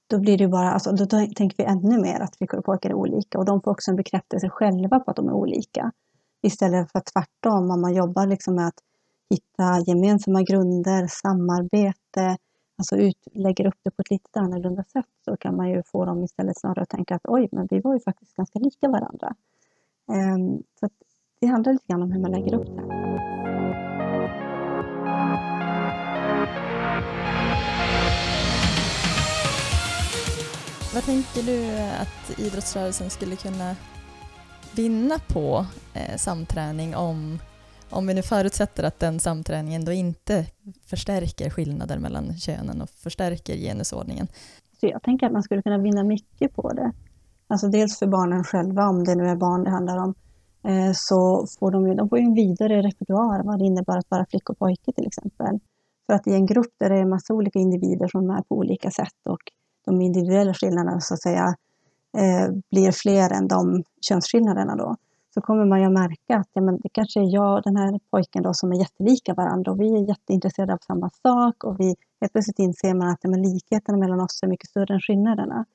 då 0.09 0.19
blir 0.19 0.37
det 0.37 0.47
bara, 0.47 0.71
alltså, 0.71 0.91
då 0.91 1.05
tänker 1.05 1.57
vi 1.57 1.63
ännu 1.63 2.01
mer 2.01 2.19
att 2.19 2.35
flickor 2.35 2.59
och 2.59 2.65
pojkar 2.65 2.89
är 2.89 2.93
olika 2.93 3.39
och 3.39 3.45
de 3.45 3.61
får 3.61 3.71
också 3.71 3.91
en 3.91 3.97
bekräftelse 3.97 4.49
själva 4.49 4.99
på 4.99 5.11
att 5.11 5.17
de 5.17 5.27
är 5.27 5.33
olika. 5.33 5.91
Istället 6.41 6.91
för 6.91 6.99
tvärtom, 6.99 7.71
om 7.71 7.81
man 7.81 7.93
jobbar 7.93 8.27
liksom 8.27 8.55
med 8.55 8.67
att 8.67 8.79
hitta 9.29 9.79
gemensamma 9.87 10.41
grunder, 10.41 11.07
samarbete, 11.07 12.37
alltså 12.77 12.95
ut, 12.95 13.27
lägger 13.33 13.67
upp 13.67 13.79
det 13.83 13.91
på 13.91 14.01
ett 14.01 14.11
lite 14.11 14.39
annorlunda 14.39 14.83
sätt 14.83 15.05
så 15.25 15.37
kan 15.37 15.55
man 15.55 15.69
ju 15.69 15.83
få 15.83 16.05
dem 16.05 16.23
istället 16.23 16.59
snarare 16.59 16.81
att 16.81 16.89
tänka 16.89 17.15
att 17.15 17.25
oj, 17.27 17.49
men 17.51 17.67
vi 17.71 17.79
var 17.79 17.93
ju 17.93 17.99
faktiskt 17.99 18.35
ganska 18.35 18.59
lika 18.59 18.87
varandra. 18.87 19.35
Ehm, 20.11 20.63
så 20.79 20.89
det 21.41 21.47
handlar 21.47 21.73
lite 21.73 21.87
grann 21.87 22.03
om 22.03 22.11
hur 22.11 22.21
man 22.21 22.31
lägger 22.31 22.53
upp 22.53 22.67
det. 22.67 23.08
Vad 30.93 31.03
tänker 31.03 31.41
du 31.41 31.81
att 32.01 32.39
idrottsrörelsen 32.39 33.09
skulle 33.09 33.35
kunna 33.35 33.75
vinna 34.75 35.15
på 35.27 35.65
eh, 35.93 36.17
samträning 36.17 36.95
om, 36.95 37.39
om 37.89 38.07
vi 38.07 38.13
nu 38.13 38.21
förutsätter 38.21 38.83
att 38.83 38.99
den 38.99 39.19
samträningen 39.19 39.85
då 39.85 39.91
inte 39.91 40.45
förstärker 40.85 41.49
skillnader 41.49 41.99
mellan 41.99 42.37
könen 42.37 42.81
och 42.81 42.89
förstärker 42.89 43.55
genusordningen? 43.55 44.27
Så 44.79 44.87
jag 44.87 45.03
tänker 45.03 45.25
att 45.25 45.31
man 45.31 45.43
skulle 45.43 45.61
kunna 45.61 45.77
vinna 45.77 46.03
mycket 46.03 46.55
på 46.55 46.73
det. 46.73 46.91
Alltså 47.47 47.67
dels 47.67 47.99
för 47.99 48.07
barnen 48.07 48.43
själva, 48.43 48.87
om 48.87 49.03
det 49.03 49.15
nu 49.15 49.27
är 49.27 49.35
barn 49.35 49.63
det 49.63 49.69
handlar 49.69 49.97
om, 49.97 50.13
eh, 50.63 50.91
så 50.93 51.47
får 51.59 51.71
de 51.71 51.87
ju, 51.87 51.95
de 51.95 52.09
får 52.09 52.19
ju 52.19 52.25
en 52.25 52.33
vidare 52.33 52.81
repertoar 52.81 53.43
vad 53.43 53.59
det 53.59 53.65
innebär 53.65 53.97
att 53.97 54.11
vara 54.11 54.25
flicka 54.25 54.53
och 54.53 54.59
pojke 54.59 54.91
till 54.91 55.07
exempel. 55.07 55.59
För 56.05 56.13
att 56.13 56.27
i 56.27 56.33
en 56.33 56.45
grupp 56.45 56.73
där 56.79 56.89
det 56.89 56.95
är 56.95 57.01
en 57.01 57.09
massa 57.09 57.33
olika 57.33 57.59
individer 57.59 58.07
som 58.07 58.29
är 58.29 58.41
på 58.41 58.55
olika 58.57 58.91
sätt 58.91 59.27
och 59.29 59.41
de 59.85 60.01
individuella 60.01 60.53
skillnaderna 60.53 60.99
så 61.01 61.13
att 61.13 61.21
säga 61.21 61.55
eh, 62.17 62.53
blir 62.71 62.91
fler 62.91 63.33
än 63.33 63.47
de 63.47 63.83
könsskillnaderna 64.01 64.75
då, 64.75 64.95
så 65.33 65.41
kommer 65.41 65.65
man 65.65 65.79
ju 65.79 65.85
att 65.85 65.91
märka 65.93 66.37
att 66.37 66.49
ja, 66.53 66.61
men 66.61 66.79
det 66.83 66.89
kanske 66.89 67.19
är 67.19 67.33
jag 67.33 67.57
och 67.57 67.63
den 67.63 67.75
här 67.75 67.99
pojken 68.11 68.43
då 68.43 68.53
som 68.53 68.71
är 68.71 68.75
jättelika 68.75 69.33
varandra 69.33 69.71
och 69.71 69.79
vi 69.81 69.95
är 69.95 70.07
jätteintresserade 70.07 70.73
av 70.73 70.79
samma 70.87 71.09
sak 71.09 71.63
och 71.63 71.79
vi 71.79 71.95
helt 72.21 72.33
plötsligt 72.33 72.59
inser 72.59 72.93
man 72.93 73.09
att 73.09 73.19
ja, 73.21 73.29
men 73.29 73.41
likheterna 73.41 73.97
mellan 73.97 74.21
oss 74.21 74.43
är 74.43 74.47
mycket 74.47 74.69
större 74.69 74.93
än 74.93 74.99
skillnaderna. 74.99 75.65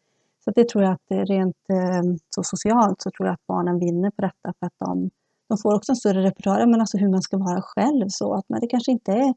Så 0.44 0.50
det 0.50 0.68
tror 0.68 0.84
jag 0.84 0.92
att 0.92 1.11
eh, 1.11 1.18
rent 1.18 1.56
ehm, 1.68 2.18
så 2.30 2.42
socialt 2.42 3.02
så 3.02 3.11
tror 3.11 3.26
jag 3.26 3.34
att 3.34 3.46
barnen 3.46 3.78
vinner 3.78 4.11
på 4.11 4.23
detta 4.23 4.54
för 4.58 4.66
att 4.66 4.78
de, 4.78 5.11
de 5.49 5.58
får 5.58 5.75
också 5.75 5.92
en 5.92 5.96
större 5.96 6.23
repertoar, 6.23 6.66
men 6.66 6.80
alltså 6.80 6.99
hur 6.99 7.08
man 7.08 7.23
ska 7.23 7.37
vara 7.37 7.62
själv 7.62 8.06
så 8.08 8.34
att 8.34 8.44
men 8.49 8.61
det 8.61 8.66
kanske 8.66 8.92
inte 8.92 9.12
är 9.12 9.34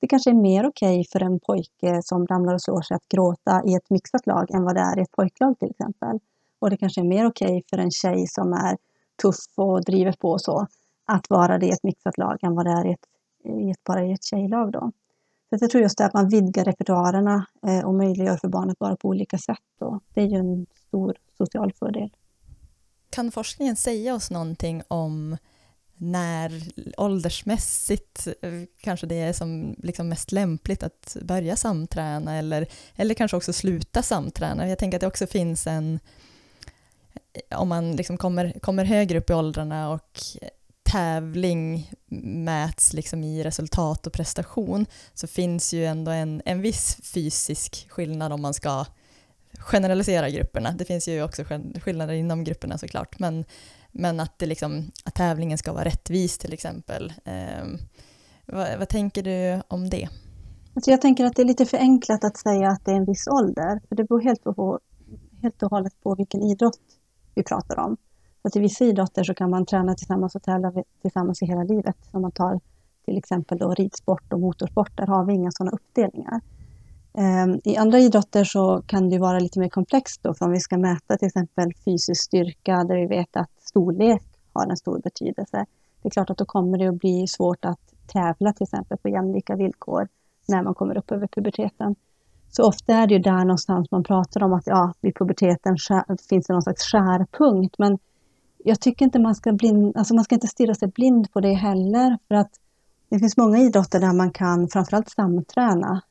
det 0.00 0.06
kanske 0.06 0.30
är 0.30 0.34
mer 0.34 0.68
okej 0.68 1.00
okay 1.00 1.04
för 1.12 1.22
en 1.22 1.40
pojke 1.40 2.00
som 2.02 2.26
ramlar 2.26 2.54
och 2.54 2.62
slår 2.62 2.82
sig 2.82 2.94
att 2.94 3.08
gråta 3.08 3.62
i 3.66 3.74
ett 3.74 3.90
mixat 3.90 4.26
lag 4.26 4.50
än 4.54 4.64
vad 4.64 4.74
det 4.74 4.80
är 4.80 4.98
i 4.98 5.02
ett 5.02 5.12
pojklag 5.12 5.58
till 5.58 5.70
exempel. 5.70 6.18
Och 6.58 6.70
det 6.70 6.76
kanske 6.76 7.00
är 7.00 7.04
mer 7.04 7.26
okej 7.26 7.48
okay 7.48 7.62
för 7.70 7.78
en 7.78 7.90
tjej 7.90 8.26
som 8.26 8.52
är 8.52 8.76
tuff 9.22 9.52
och 9.54 9.84
driver 9.84 10.12
på 10.12 10.30
och 10.30 10.40
så 10.40 10.66
att 11.04 11.30
vara 11.30 11.58
det 11.58 11.66
i 11.66 11.70
ett 11.70 11.82
mixat 11.82 12.18
lag 12.18 12.38
än 12.42 12.54
vad 12.54 12.66
det 12.66 12.72
är 12.72 12.86
i 12.86 12.92
ett, 12.92 13.06
i 13.44 13.70
ett, 13.70 13.84
bara 13.84 14.04
i 14.04 14.12
ett 14.12 14.24
tjejlag 14.24 14.72
då. 14.72 14.92
Så 15.50 15.58
jag 15.60 15.70
tror 15.70 15.82
just 15.82 15.98
det 15.98 16.04
att 16.04 16.14
man 16.14 16.28
vidgar 16.28 16.64
repertoarerna 16.64 17.46
eh, 17.66 17.86
och 17.86 17.94
möjliggör 17.94 18.36
för 18.36 18.48
barnet 18.48 18.72
att 18.72 18.80
vara 18.80 18.96
på 18.96 19.08
olika 19.08 19.38
sätt. 19.38 19.64
Då. 19.78 20.00
Det 20.14 20.20
är 20.20 20.26
ju 20.26 20.36
en 20.36 20.66
stor 20.88 21.16
social 21.38 21.72
fördel. 21.72 22.10
Kan 23.10 23.30
forskningen 23.30 23.76
säga 23.76 24.14
oss 24.14 24.30
någonting 24.30 24.82
om 24.88 25.36
när 25.98 26.62
åldersmässigt 26.96 28.28
eh, 28.42 28.52
kanske 28.80 29.06
det 29.06 29.20
är 29.20 29.32
som 29.32 29.76
liksom 29.78 30.08
mest 30.08 30.32
lämpligt 30.32 30.82
att 30.82 31.16
börja 31.22 31.56
samträna 31.56 32.36
eller, 32.36 32.66
eller 32.96 33.14
kanske 33.14 33.36
också 33.36 33.52
sluta 33.52 34.02
samträna. 34.02 34.68
Jag 34.68 34.78
tänker 34.78 34.96
att 34.96 35.00
det 35.00 35.06
också 35.06 35.26
finns 35.26 35.66
en, 35.66 36.00
eh, 37.32 37.60
om 37.60 37.68
man 37.68 37.96
liksom 37.96 38.16
kommer, 38.16 38.58
kommer 38.60 38.84
högre 38.84 39.18
upp 39.18 39.30
i 39.30 39.34
åldrarna 39.34 39.90
och 39.90 40.20
tävling 40.82 41.90
mäts 42.44 42.92
liksom 42.92 43.24
i 43.24 43.44
resultat 43.44 44.06
och 44.06 44.12
prestation 44.12 44.86
så 45.14 45.26
finns 45.26 45.74
ju 45.74 45.86
ändå 45.86 46.10
en, 46.10 46.42
en 46.44 46.60
viss 46.60 46.98
fysisk 47.02 47.86
skillnad 47.90 48.32
om 48.32 48.42
man 48.42 48.54
ska 48.54 48.86
generalisera 49.58 50.30
grupperna. 50.30 50.72
Det 50.72 50.84
finns 50.84 51.08
ju 51.08 51.22
också 51.22 51.44
skillnader 51.82 52.14
inom 52.14 52.44
grupperna 52.44 52.78
såklart, 52.78 53.18
men 53.18 53.44
men 53.98 54.20
att, 54.20 54.38
det 54.38 54.46
liksom, 54.46 54.90
att 55.04 55.14
tävlingen 55.14 55.58
ska 55.58 55.72
vara 55.72 55.84
rättvis 55.84 56.38
till 56.38 56.52
exempel. 56.52 57.12
Eh, 57.24 57.66
vad, 58.46 58.78
vad, 58.78 58.88
tänker 58.88 59.22
du 59.22 59.62
om 59.68 59.90
det? 59.90 60.08
Alltså 60.74 60.90
jag 60.90 61.00
tänker 61.00 61.24
att 61.24 61.36
det 61.36 61.42
är 61.42 61.46
lite 61.46 61.66
förenklat 61.66 62.24
att 62.24 62.36
säga 62.36 62.68
att 62.68 62.84
det 62.84 62.90
är 62.90 62.96
en 62.96 63.04
viss 63.04 63.26
ålder. 63.26 63.80
För 63.88 63.96
det 63.96 64.04
beror 64.04 64.20
helt, 64.20 64.44
på, 64.44 64.80
helt 65.42 65.62
och 65.62 65.70
hållet 65.70 65.92
på 66.02 66.14
vilken 66.14 66.42
idrott 66.42 66.80
vi 67.34 67.42
pratar 67.42 67.78
om. 67.78 67.96
Att 68.42 68.56
I 68.56 68.60
vissa 68.60 68.84
idrotter 68.84 69.24
så 69.24 69.34
kan 69.34 69.50
man 69.50 69.66
träna 69.66 69.94
tillsammans 69.94 70.34
och 70.34 70.42
tävla 70.42 70.72
tillsammans 71.02 71.42
i 71.42 71.46
hela 71.46 71.62
livet. 71.62 71.96
Om 72.10 72.22
man 72.22 72.32
tar 72.32 72.60
till 73.04 73.18
exempel 73.18 73.58
då 73.58 73.74
ridsport 73.74 74.32
och 74.32 74.40
motorsport, 74.40 74.96
där 74.96 75.06
har 75.06 75.24
vi 75.24 75.34
inga 75.34 75.50
sådana 75.50 75.70
uppdelningar. 75.70 76.40
Ehm, 77.18 77.60
I 77.64 77.76
andra 77.76 77.98
idrotter 77.98 78.44
så 78.44 78.82
kan 78.86 79.08
det 79.08 79.18
vara 79.18 79.38
lite 79.38 79.60
mer 79.60 79.68
komplext 79.68 80.22
då, 80.22 80.34
för 80.34 80.44
om 80.46 80.52
vi 80.52 80.60
ska 80.60 80.78
mäta 80.78 81.16
till 81.16 81.26
exempel 81.26 81.72
fysisk 81.84 82.22
styrka 82.22 82.84
där 82.84 82.96
vi 82.96 83.06
vet 83.06 83.36
att 83.36 83.50
storlek 83.60 84.22
har 84.52 84.66
en 84.66 84.76
stor 84.76 85.00
betydelse. 85.00 85.66
Det 86.02 86.08
är 86.08 86.10
klart 86.10 86.30
att 86.30 86.38
då 86.38 86.44
kommer 86.44 86.78
det 86.78 86.86
att 86.86 87.00
bli 87.00 87.26
svårt 87.26 87.64
att 87.64 87.80
tävla 88.06 88.52
till 88.52 88.64
exempel 88.64 88.98
på 88.98 89.08
jämlika 89.08 89.56
villkor 89.56 90.08
när 90.48 90.62
man 90.62 90.74
kommer 90.74 90.98
upp 90.98 91.12
över 91.12 91.26
puberteten. 91.26 91.94
Så 92.50 92.68
ofta 92.68 92.94
är 92.94 93.06
det 93.06 93.14
ju 93.14 93.20
där 93.20 93.44
någonstans 93.44 93.90
man 93.90 94.04
pratar 94.04 94.42
om 94.42 94.52
att 94.52 94.66
ja, 94.66 94.92
vid 95.00 95.14
puberteten 95.14 95.76
finns 96.28 96.46
det 96.46 96.52
någon 96.52 96.62
slags 96.62 96.82
skärpunkt. 96.82 97.78
Men 97.78 97.98
jag 98.64 98.80
tycker 98.80 99.04
inte 99.04 99.18
man 99.18 99.34
ska, 99.34 99.52
blind, 99.52 99.96
alltså 99.96 100.14
man 100.14 100.24
ska 100.24 100.34
inte 100.34 100.46
stirra 100.46 100.74
sig 100.74 100.88
blind 100.88 101.32
på 101.32 101.40
det 101.40 101.54
heller. 101.54 102.18
För 102.28 102.34
att 102.34 102.50
det 103.08 103.18
finns 103.18 103.36
många 103.36 103.58
idrotter 103.58 104.00
där 104.00 104.12
man 104.12 104.30
kan 104.30 104.68
framförallt 104.68 105.10
samträna 105.10 106.02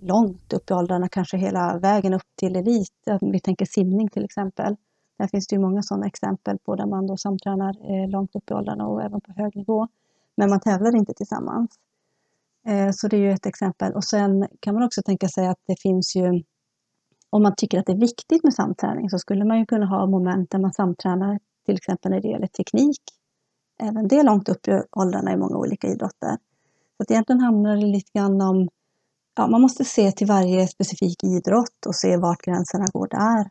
långt 0.00 0.52
upp 0.52 0.70
i 0.70 0.74
åldrarna, 0.74 1.08
kanske 1.08 1.36
hela 1.36 1.78
vägen 1.78 2.14
upp 2.14 2.22
till 2.34 2.56
elit. 2.56 2.92
Vi 3.20 3.40
tänker 3.40 3.66
simning 3.66 4.08
till 4.08 4.24
exempel. 4.24 4.76
Där 5.18 5.26
finns 5.26 5.46
det 5.46 5.56
ju 5.56 5.60
många 5.60 5.82
sådana 5.82 6.06
exempel 6.06 6.58
på 6.58 6.76
där 6.76 6.86
man 6.86 7.06
då 7.06 7.16
samtränar 7.16 7.70
eh, 7.90 8.08
långt 8.08 8.36
upp 8.36 8.50
i 8.50 8.54
åldrarna 8.54 8.86
och 8.86 9.02
även 9.02 9.20
på 9.20 9.32
hög 9.32 9.56
nivå. 9.56 9.88
Men 10.36 10.50
man 10.50 10.60
tävlar 10.60 10.96
inte 10.96 11.14
tillsammans. 11.14 11.70
Eh, 12.66 12.90
så 12.90 13.08
det 13.08 13.16
är 13.16 13.20
ju 13.20 13.32
ett 13.32 13.46
exempel. 13.46 13.92
Och 13.92 14.04
sen 14.04 14.48
kan 14.60 14.74
man 14.74 14.82
också 14.82 15.02
tänka 15.02 15.28
sig 15.28 15.46
att 15.46 15.58
det 15.66 15.80
finns 15.80 16.16
ju, 16.16 16.42
om 17.30 17.42
man 17.42 17.54
tycker 17.56 17.78
att 17.78 17.86
det 17.86 17.92
är 17.92 18.00
viktigt 18.00 18.44
med 18.44 18.54
samträning 18.54 19.10
så 19.10 19.18
skulle 19.18 19.44
man 19.44 19.58
ju 19.58 19.66
kunna 19.66 19.86
ha 19.86 20.06
moment 20.06 20.50
där 20.50 20.58
man 20.58 20.72
samtränar 20.72 21.38
till 21.66 21.76
exempel 21.76 22.10
när 22.10 22.20
det 22.20 22.28
gäller 22.28 22.46
teknik. 22.46 23.00
Även 23.82 24.08
det 24.08 24.22
långt 24.22 24.48
upp 24.48 24.68
i 24.68 24.82
åldrarna 24.96 25.32
i 25.32 25.36
många 25.36 25.56
olika 25.56 25.86
idrotter. 25.86 26.36
Så 26.96 27.02
att 27.02 27.10
egentligen 27.10 27.40
handlar 27.40 27.76
det 27.76 27.86
lite 27.86 28.10
grann 28.18 28.40
om 28.40 28.68
ja, 29.38 29.46
man 29.46 29.60
måste 29.60 29.84
se 29.84 30.12
till 30.12 30.26
varje 30.26 30.68
specifik 30.68 31.24
idrott 31.24 31.86
och 31.86 31.94
se 31.94 32.16
vart 32.16 32.42
gränserna 32.42 32.86
går 32.92 33.08
där. 33.08 33.50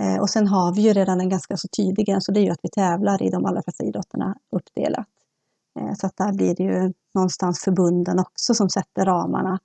Eh, 0.00 0.20
och 0.20 0.30
sen 0.30 0.46
har 0.46 0.74
vi 0.74 0.80
ju 0.80 0.92
redan 0.92 1.20
en 1.20 1.28
ganska 1.28 1.56
så 1.56 1.68
tydlig 1.68 2.06
gräns 2.06 2.28
och 2.28 2.34
det 2.34 2.40
är 2.40 2.44
ju 2.44 2.50
att 2.50 2.60
vi 2.62 2.68
tävlar 2.68 3.22
i 3.22 3.30
de 3.30 3.44
allra 3.46 3.62
flesta 3.62 3.84
idrotterna 3.84 4.36
uppdelat. 4.56 5.06
Eh, 5.80 5.94
så 5.94 6.06
att 6.06 6.16
där 6.16 6.32
blir 6.32 6.54
det 6.54 6.62
ju 6.62 6.92
någonstans 7.14 7.60
förbunden 7.64 8.18
också 8.18 8.54
som 8.54 8.70
sätter 8.70 9.04
ramarna 9.04 9.58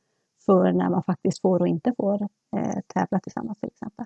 för 0.45 0.71
när 0.71 0.89
man 0.89 1.03
faktiskt 1.03 1.41
får 1.41 1.59
och 1.59 1.67
inte 1.67 1.93
får 1.97 2.21
eh, 2.57 2.79
tävla 2.93 3.19
tillsammans 3.19 3.59
till 3.59 3.69
exempel. 3.69 4.05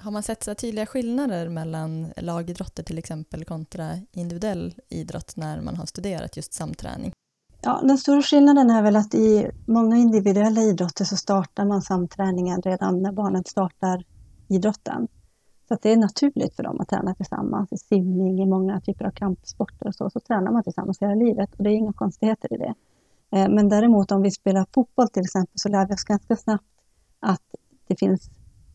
Har 0.00 0.10
man 0.10 0.22
sett 0.22 0.42
så 0.42 0.54
tydliga 0.54 0.86
skillnader 0.86 1.48
mellan 1.48 2.12
lagidrotter 2.16 2.82
till 2.82 2.98
exempel 2.98 3.44
kontra 3.44 3.90
individuell 4.12 4.74
idrott 4.88 5.36
när 5.36 5.60
man 5.60 5.76
har 5.76 5.86
studerat 5.86 6.36
just 6.36 6.52
samträning? 6.52 7.12
Ja, 7.60 7.80
den 7.82 7.98
stora 7.98 8.22
skillnaden 8.22 8.70
är 8.70 8.82
väl 8.82 8.96
att 8.96 9.14
i 9.14 9.50
många 9.66 9.96
individuella 9.96 10.60
idrotter 10.60 11.04
så 11.04 11.16
startar 11.16 11.64
man 11.64 11.82
samträningen 11.82 12.62
redan 12.62 13.02
när 13.02 13.12
barnet 13.12 13.48
startar 13.48 14.04
idrotten. 14.48 15.08
Så 15.68 15.74
att 15.74 15.82
det 15.82 15.92
är 15.92 15.96
naturligt 15.96 16.56
för 16.56 16.62
dem 16.62 16.80
att 16.80 16.88
träna 16.88 17.14
tillsammans. 17.14 17.72
I 17.72 17.76
simning, 17.76 18.42
i 18.42 18.46
många 18.46 18.80
typer 18.80 19.04
av 19.04 19.10
kampsporter 19.10 19.86
och 19.86 19.94
så, 19.94 20.10
så 20.10 20.20
tränar 20.20 20.52
man 20.52 20.62
tillsammans 20.62 21.02
hela 21.02 21.14
livet 21.14 21.54
och 21.56 21.64
det 21.64 21.70
är 21.70 21.74
inga 21.74 21.92
konstigheter 21.92 22.52
i 22.52 22.56
det. 22.56 22.74
Eh, 23.30 23.48
men 23.48 23.68
däremot 23.68 24.12
om 24.12 24.22
vi 24.22 24.30
spelar 24.30 24.66
fotboll 24.74 25.08
till 25.08 25.22
exempel 25.22 25.52
så 25.54 25.68
lär 25.68 25.86
vi 25.86 25.94
oss 25.94 26.04
ganska 26.04 26.36
snabbt 26.36 26.64
att 27.20 27.42
det 27.86 27.96
finns 27.96 28.30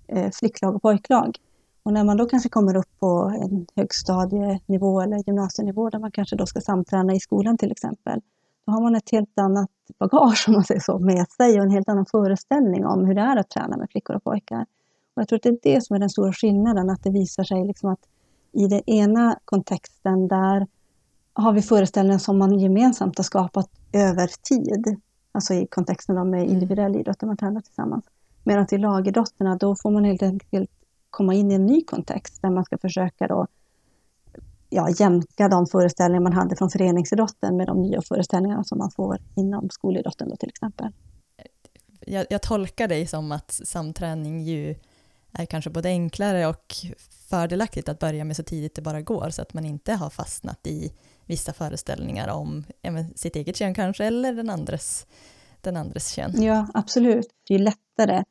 eh, 0.08 0.32
flicklag 0.32 0.76
och 0.76 0.82
pojklag. 0.82 1.38
Och 1.84 1.94
när 1.94 2.04
man 2.04 2.18
då 2.18 2.26
kanske 2.26 2.50
kommer 2.50 2.76
upp 2.76 3.00
på 3.00 3.34
en 3.42 3.66
högstadienivå 3.76 5.02
eller 5.02 5.24
gymnasienivå 5.28 5.90
där 5.90 6.00
man 6.00 6.12
kanske 6.12 6.36
då 6.36 6.46
ska 6.46 6.62
samträna 6.62 7.14
i 7.14 7.20
skolan 7.20 7.58
till 7.58 7.72
exempel, 7.72 8.22
då 8.66 8.72
har 8.72 8.82
man 8.82 8.96
ett 8.96 9.12
helt 9.12 9.40
annat 9.40 9.70
bagage 10.00 10.46
om 10.48 10.54
man 10.54 10.64
säger 10.64 10.82
så, 10.82 11.00
med 11.00 11.26
sig 11.32 11.58
och 11.58 11.66
en 11.66 11.72
helt 11.72 11.90
annan 11.90 12.06
föreställning 12.06 12.86
om 12.86 13.06
hur 13.06 13.16
det 13.16 13.22
är 13.22 13.38
att 13.38 13.50
träna 13.50 13.78
med 13.78 13.90
flickor 13.92 14.16
och 14.16 14.24
pojkar. 14.24 14.66
Och 15.14 15.22
jag 15.22 15.28
tror 15.28 15.38
att 15.38 15.44
det 15.44 15.50
är 15.50 15.60
det 15.76 15.82
som 15.82 15.96
är 15.96 16.00
den 16.00 16.10
stora 16.10 16.34
skillnaden, 16.34 16.90
att 16.90 17.04
det 17.04 17.10
visar 17.10 17.44
sig 17.44 17.68
liksom 17.68 17.90
att 17.90 18.00
i 18.52 18.68
den 18.68 18.90
ena 18.90 19.40
kontexten 19.46 20.28
där 20.28 20.68
har 21.34 21.54
vi 21.54 21.62
föreställningar 21.62 22.20
som 22.20 22.38
man 22.38 22.60
gemensamt 22.60 23.18
har 23.18 23.24
skapat 23.24 23.70
över 23.94 24.28
tid. 24.42 25.02
Alltså 25.32 25.54
i 25.54 25.68
kontexten 25.68 26.16
med 26.16 26.40
mm. 26.40 26.54
individuell 26.54 26.96
idrott, 26.96 27.20
där 27.20 27.28
man 27.28 27.38
tränar 27.38 27.62
tillsammans. 27.62 28.06
Medan 28.44 28.68
i 28.72 28.78
lagidrotterna, 28.78 29.56
då 29.56 29.76
får 29.76 29.92
man 29.92 30.04
helt 30.04 30.24
enkelt 30.24 30.72
komma 31.10 31.34
in 31.34 31.52
i 31.52 31.54
en 31.54 31.66
ny 31.66 31.84
kontext 31.84 32.42
där 32.42 32.50
man 32.50 32.66
ska 32.66 32.78
försöka 32.78 33.28
då 33.28 33.48
ja, 34.74 34.90
jämka 34.90 35.48
de 35.48 35.68
föreställningar 35.68 36.22
man 36.22 36.34
hade 36.34 36.56
från 36.56 36.70
föreningsidrotten 36.70 37.58
med 37.58 37.68
de 37.68 37.82
nya 37.82 38.02
föreställningarna 38.02 38.64
som 38.64 38.78
man 38.78 38.92
får 38.92 39.18
inom 39.36 39.70
skolidrotten 39.70 40.30
då 40.30 40.36
till 40.36 40.50
exempel. 40.50 40.92
Jag, 42.06 42.26
jag 42.30 42.42
tolkar 42.42 42.88
dig 42.88 43.08
som 43.08 43.32
att 43.32 43.52
samträning 43.52 44.42
ju 44.42 44.76
är 45.32 45.46
kanske 45.46 45.70
både 45.70 45.90
enklare 45.90 46.48
och 46.48 46.76
fördelaktigt 47.30 47.90
att 47.90 48.00
börja 48.00 48.26
med 48.26 48.36
så 48.36 48.44
tidigt 48.44 48.76
det 48.76 48.82
bara 48.82 49.02
går 49.02 49.30
så 49.30 49.42
att 49.42 49.54
man 49.54 49.66
inte 49.66 49.94
har 49.94 50.10
fastnat 50.10 50.68
i 50.68 50.94
vissa 51.26 51.54
föreställningar 51.54 52.28
om 52.28 52.64
sitt 53.16 53.36
eget 53.36 53.56
kön 53.56 53.74
kanske 53.74 54.06
eller 54.06 54.34
den 54.34 54.50
andres, 54.50 55.08
den 55.62 55.78
andres 55.78 56.12
kön. 56.12 56.44
Ja, 56.44 56.68
absolut. 56.74 57.28
Det 57.48 57.56
är 57.56 57.60
lättare 57.60 58.24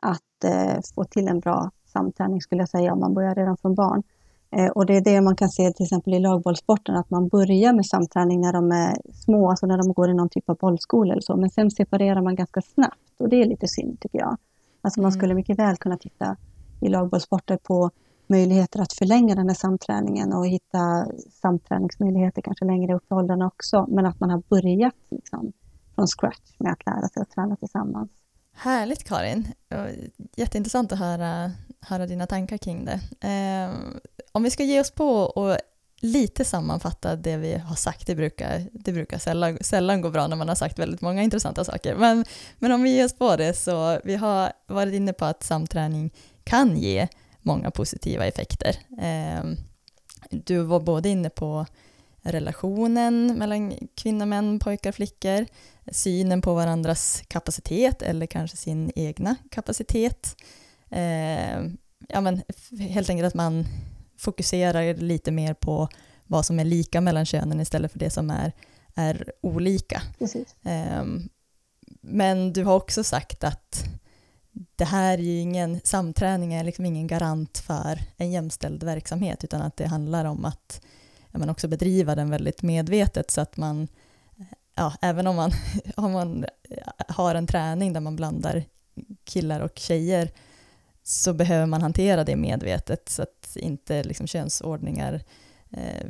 att 0.00 0.44
eh, 0.44 0.80
få 0.94 1.04
till 1.04 1.28
en 1.28 1.40
bra 1.40 1.70
samträning 1.84 2.40
skulle 2.40 2.62
jag 2.62 2.68
säga 2.68 2.92
om 2.92 3.00
man 3.00 3.14
börjar 3.14 3.34
redan 3.34 3.56
från 3.56 3.74
barn. 3.74 4.02
Eh, 4.52 4.68
och 4.68 4.86
det 4.86 4.96
är 4.96 5.00
det 5.00 5.20
man 5.20 5.36
kan 5.36 5.48
se 5.48 5.72
till 5.72 5.84
exempel 5.84 6.14
i 6.14 6.18
lagbollsporten, 6.18 6.96
att 6.96 7.10
man 7.10 7.28
börjar 7.28 7.72
med 7.72 7.86
samträning 7.86 8.40
när 8.40 8.52
de 8.52 8.72
är 8.72 8.96
små, 9.12 9.50
alltså 9.50 9.66
när 9.66 9.78
de 9.78 9.92
går 9.92 10.10
i 10.10 10.14
någon 10.14 10.28
typ 10.28 10.50
av 10.50 10.56
bollskola 10.56 11.12
eller 11.12 11.22
så, 11.22 11.36
men 11.36 11.50
sen 11.50 11.70
separerar 11.70 12.22
man 12.22 12.34
ganska 12.34 12.62
snabbt 12.62 13.14
och 13.18 13.28
det 13.28 13.42
är 13.42 13.46
lite 13.46 13.68
synd 13.68 14.00
tycker 14.00 14.18
jag. 14.18 14.36
Alltså 14.82 15.00
man 15.00 15.10
mm. 15.10 15.20
skulle 15.20 15.34
mycket 15.34 15.58
väl 15.58 15.76
kunna 15.76 15.96
titta 15.96 16.36
i 16.80 16.88
lagbollsporter 16.88 17.56
på 17.62 17.90
möjligheter 18.26 18.80
att 18.80 18.92
förlänga 18.92 19.34
den 19.34 19.48
här 19.48 19.54
samträningen 19.54 20.32
och 20.32 20.46
hitta 20.46 21.06
samträningsmöjligheter 21.42 22.42
kanske 22.42 22.64
längre 22.64 22.94
upp 22.94 23.10
i 23.10 23.14
åldrarna 23.14 23.46
också, 23.46 23.86
men 23.88 24.06
att 24.06 24.20
man 24.20 24.30
har 24.30 24.42
börjat 24.48 24.94
liksom, 25.10 25.52
från 25.94 26.06
scratch 26.06 26.54
med 26.58 26.72
att 26.72 26.86
lära 26.86 27.08
sig 27.08 27.22
att 27.22 27.30
träna 27.30 27.56
tillsammans. 27.56 28.10
Härligt 28.54 29.04
Karin, 29.04 29.48
jätteintressant 30.36 30.92
att 30.92 30.98
höra, 30.98 31.52
höra 31.80 32.06
dina 32.06 32.26
tankar 32.26 32.56
kring 32.56 32.84
det. 32.84 33.00
Eh, 33.28 33.70
om 34.32 34.42
vi 34.42 34.50
ska 34.50 34.64
ge 34.64 34.80
oss 34.80 34.90
på 34.90 35.08
och 35.08 35.56
lite 36.00 36.44
sammanfatta 36.44 37.16
det 37.16 37.36
vi 37.36 37.54
har 37.54 37.74
sagt, 37.74 38.06
det 38.06 38.14
brukar, 38.14 38.66
det 38.72 38.92
brukar 38.92 39.18
sällan, 39.18 39.58
sällan 39.60 40.00
gå 40.00 40.10
bra 40.10 40.26
när 40.26 40.36
man 40.36 40.48
har 40.48 40.54
sagt 40.54 40.78
väldigt 40.78 41.00
många 41.00 41.22
intressanta 41.22 41.64
saker, 41.64 41.96
men, 41.96 42.24
men 42.58 42.72
om 42.72 42.82
vi 42.82 42.90
ger 42.90 43.04
oss 43.04 43.14
på 43.14 43.36
det 43.36 43.54
så 43.54 44.00
vi 44.04 44.16
har 44.16 44.52
varit 44.66 44.94
inne 44.94 45.12
på 45.12 45.24
att 45.24 45.42
samträning 45.42 46.10
kan 46.44 46.76
ge 46.76 47.08
många 47.40 47.70
positiva 47.70 48.26
effekter. 48.26 48.76
Eh, 49.00 49.44
du 50.30 50.58
var 50.58 50.80
både 50.80 51.08
inne 51.08 51.30
på 51.30 51.66
relationen 52.22 53.38
mellan 53.38 53.88
kvinnor, 53.94 54.26
män, 54.26 54.58
pojkar, 54.58 54.92
flickor, 54.92 55.46
synen 55.90 56.42
på 56.42 56.54
varandras 56.54 57.22
kapacitet 57.28 58.02
eller 58.02 58.26
kanske 58.26 58.56
sin 58.56 58.92
egna 58.94 59.36
kapacitet. 59.50 60.36
Eh, 60.90 61.62
ja, 62.08 62.20
men 62.20 62.42
helt 62.78 63.10
enkelt 63.10 63.26
att 63.26 63.34
man 63.34 63.66
fokuserar 64.18 64.94
lite 64.94 65.30
mer 65.30 65.54
på 65.54 65.88
vad 66.26 66.46
som 66.46 66.60
är 66.60 66.64
lika 66.64 67.00
mellan 67.00 67.26
könen 67.26 67.60
istället 67.60 67.92
för 67.92 67.98
det 67.98 68.10
som 68.10 68.30
är, 68.30 68.52
är 68.94 69.32
olika. 69.40 70.02
Eh, 70.62 71.04
men 72.00 72.52
du 72.52 72.64
har 72.64 72.76
också 72.76 73.04
sagt 73.04 73.44
att 73.44 73.84
det 74.76 74.84
här 74.84 75.18
är 75.18 75.22
ju 75.22 75.38
ingen, 75.38 75.80
samträning 75.84 76.54
är 76.54 76.64
liksom 76.64 76.84
ingen 76.86 77.06
garant 77.06 77.58
för 77.58 78.00
en 78.16 78.30
jämställd 78.30 78.82
verksamhet, 78.82 79.44
utan 79.44 79.62
att 79.62 79.76
det 79.76 79.86
handlar 79.86 80.24
om 80.24 80.44
att 80.44 80.80
ja, 81.30 81.38
man 81.38 81.50
också 81.50 81.68
bedriva 81.68 82.14
den 82.14 82.30
väldigt 82.30 82.62
medvetet 82.62 83.30
så 83.30 83.40
att 83.40 83.56
man, 83.56 83.88
ja, 84.74 84.92
även 85.00 85.26
om 85.26 85.36
man, 85.36 85.52
om 85.96 86.12
man 86.12 86.44
har 87.08 87.34
en 87.34 87.46
träning 87.46 87.92
där 87.92 88.00
man 88.00 88.16
blandar 88.16 88.64
killar 89.24 89.60
och 89.60 89.78
tjejer, 89.78 90.30
så 91.02 91.32
behöver 91.32 91.66
man 91.66 91.82
hantera 91.82 92.24
det 92.24 92.36
medvetet 92.36 93.08
så 93.08 93.22
att 93.22 93.56
inte 93.56 94.02
liksom 94.02 94.26
könsordningar 94.26 95.20
eh, 95.70 96.06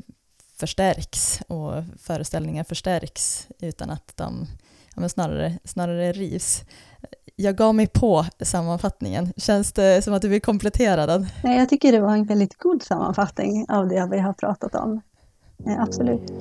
förstärks 0.57 1.41
och 1.49 1.73
föreställningar 1.99 2.65
förstärks 2.65 3.49
utan 3.61 3.91
att 3.91 4.17
de 4.17 4.47
ja, 4.97 5.09
snarare, 5.09 5.59
snarare 5.65 6.13
rivs 6.13 6.65
jag 7.37 7.57
gav 7.57 7.75
mig 7.75 7.87
på 7.87 8.27
sammanfattningen. 8.41 9.33
Känns 9.37 9.73
det 9.73 10.03
som 10.03 10.15
att 10.15 10.23
du 10.23 10.29
vill 10.29 10.41
komplettera 10.41 11.07
den? 11.07 11.27
Nej, 11.45 11.59
jag 11.59 11.69
tycker 11.69 11.93
det 11.93 12.01
var 12.01 12.13
en 12.13 12.25
väldigt 12.25 12.59
god 12.59 12.83
sammanfattning 12.83 13.67
av 13.69 13.89
det 13.89 14.09
vi 14.11 14.19
har 14.19 14.33
pratat 14.33 14.75
om. 14.75 15.01
Eh, 15.67 15.83
absolut. 15.83 16.33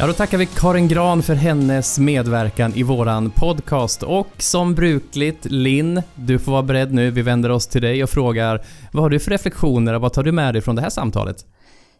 Ja, 0.00 0.06
då 0.06 0.12
tackar 0.12 0.38
vi 0.38 0.46
Karin 0.46 0.88
Gran 0.88 1.22
för 1.22 1.34
hennes 1.34 1.98
medverkan 1.98 2.72
i 2.74 2.82
våran 2.82 3.30
podcast. 3.30 4.02
Och 4.02 4.28
som 4.38 4.74
brukligt, 4.74 5.44
Linn, 5.44 6.02
du 6.14 6.38
får 6.38 6.52
vara 6.52 6.62
beredd 6.62 6.92
nu. 6.92 7.10
Vi 7.10 7.22
vänder 7.22 7.50
oss 7.50 7.66
till 7.66 7.82
dig 7.82 8.02
och 8.02 8.10
frågar, 8.10 8.64
vad 8.92 9.02
har 9.02 9.10
du 9.10 9.20
för 9.20 9.30
reflektioner 9.30 9.94
och 9.94 10.00
vad 10.00 10.12
tar 10.12 10.22
du 10.22 10.32
med 10.32 10.54
dig 10.54 10.62
från 10.62 10.76
det 10.76 10.82
här 10.82 10.90
samtalet? 10.90 11.46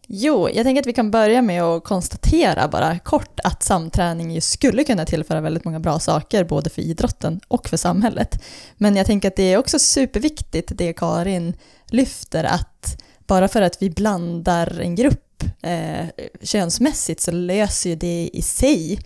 Jo, 0.06 0.48
jag 0.54 0.64
tänker 0.64 0.82
att 0.82 0.86
vi 0.86 0.92
kan 0.92 1.10
börja 1.10 1.42
med 1.42 1.62
att 1.62 1.84
konstatera 1.84 2.68
bara 2.68 2.98
kort 2.98 3.40
att 3.44 3.62
samträning 3.62 4.30
ju 4.30 4.40
skulle 4.40 4.84
kunna 4.84 5.04
tillföra 5.04 5.40
väldigt 5.40 5.64
många 5.64 5.80
bra 5.80 5.98
saker 5.98 6.44
både 6.44 6.70
för 6.70 6.82
idrotten 6.82 7.40
och 7.48 7.68
för 7.68 7.76
samhället. 7.76 8.42
Men 8.76 8.96
jag 8.96 9.06
tänker 9.06 9.28
att 9.28 9.36
det 9.36 9.52
är 9.52 9.58
också 9.58 9.78
superviktigt 9.78 10.72
det 10.74 10.92
Karin 10.92 11.54
lyfter 11.86 12.44
att 12.44 13.02
bara 13.26 13.48
för 13.48 13.62
att 13.62 13.82
vi 13.82 13.90
blandar 13.90 14.80
en 14.80 14.94
grupp 14.94 15.27
eh, 15.62 16.06
könsmässigt 16.42 17.20
så 17.20 17.30
löser 17.30 17.90
ju 17.90 17.96
det 17.96 18.30
i 18.32 18.42
sig 18.42 19.00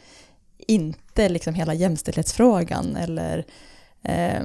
inte 0.59 1.29
liksom 1.29 1.55
hela 1.55 1.75
jämställdhetsfrågan 1.75 2.97
eller 2.97 3.45
eh, 4.05 4.43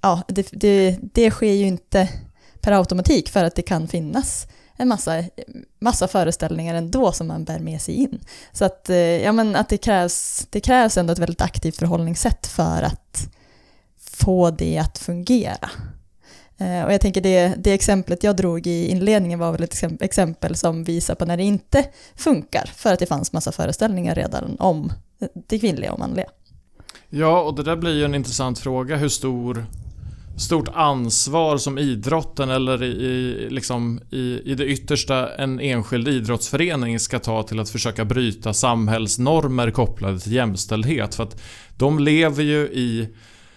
ja, 0.00 0.22
det, 0.28 0.48
det, 0.52 0.98
det 1.02 1.30
sker 1.30 1.52
ju 1.52 1.66
inte 1.66 2.08
per 2.60 2.72
automatik 2.72 3.28
för 3.28 3.44
att 3.44 3.54
det 3.54 3.62
kan 3.62 3.88
finnas 3.88 4.46
en 4.76 4.88
massa, 4.88 5.24
massa 5.78 6.08
föreställningar 6.08 6.74
ändå 6.74 7.12
som 7.12 7.26
man 7.26 7.44
bär 7.44 7.58
med 7.58 7.80
sig 7.80 7.94
in. 7.94 8.20
Så 8.52 8.64
att, 8.64 8.90
eh, 8.90 8.96
ja, 8.96 9.32
men 9.32 9.56
att 9.56 9.68
det, 9.68 9.78
krävs, 9.78 10.46
det 10.50 10.60
krävs 10.60 10.96
ändå 10.96 11.12
ett 11.12 11.18
väldigt 11.18 11.40
aktivt 11.40 11.76
förhållningssätt 11.76 12.46
för 12.46 12.82
att 12.82 13.28
få 13.98 14.50
det 14.50 14.78
att 14.78 14.98
fungera. 14.98 15.70
Eh, 16.60 16.84
och 16.84 16.92
jag 16.92 17.00
tänker 17.00 17.20
det, 17.20 17.54
det 17.58 17.72
exemplet 17.72 18.24
jag 18.24 18.36
drog 18.36 18.66
i 18.66 18.86
inledningen 18.86 19.38
var 19.38 19.52
väl 19.52 19.62
ett 19.62 20.02
exempel 20.02 20.56
som 20.56 20.84
visar 20.84 21.14
på 21.14 21.24
när 21.24 21.36
det 21.36 21.42
inte 21.42 21.84
funkar, 22.16 22.70
för 22.76 22.92
att 22.92 22.98
det 22.98 23.06
fanns 23.06 23.32
massa 23.32 23.52
föreställningar 23.52 24.14
redan 24.14 24.56
om 24.58 24.92
det 25.48 25.58
kvinnliga 25.58 25.92
och 25.92 25.98
manliga. 25.98 26.26
Ja, 27.08 27.42
och 27.42 27.54
det 27.54 27.62
där 27.62 27.76
blir 27.76 27.94
ju 27.94 28.04
en 28.04 28.14
intressant 28.14 28.58
fråga. 28.58 28.96
Hur 28.96 29.08
stor 29.08 29.66
stort 30.40 30.68
ansvar 30.74 31.58
som 31.58 31.78
idrotten 31.78 32.50
eller 32.50 32.82
i, 32.82 33.46
liksom, 33.50 34.00
i, 34.10 34.40
i 34.44 34.54
det 34.54 34.66
yttersta 34.66 35.34
en 35.34 35.60
enskild 35.60 36.08
idrottsförening 36.08 37.00
ska 37.00 37.18
ta 37.18 37.42
till 37.42 37.60
att 37.60 37.70
försöka 37.70 38.04
bryta 38.04 38.52
samhällsnormer 38.52 39.70
kopplade 39.70 40.20
till 40.20 40.32
jämställdhet. 40.32 41.14
För 41.14 41.22
att 41.22 41.42
de 41.76 41.98
lever 41.98 42.42
ju 42.42 42.60
i 42.60 43.08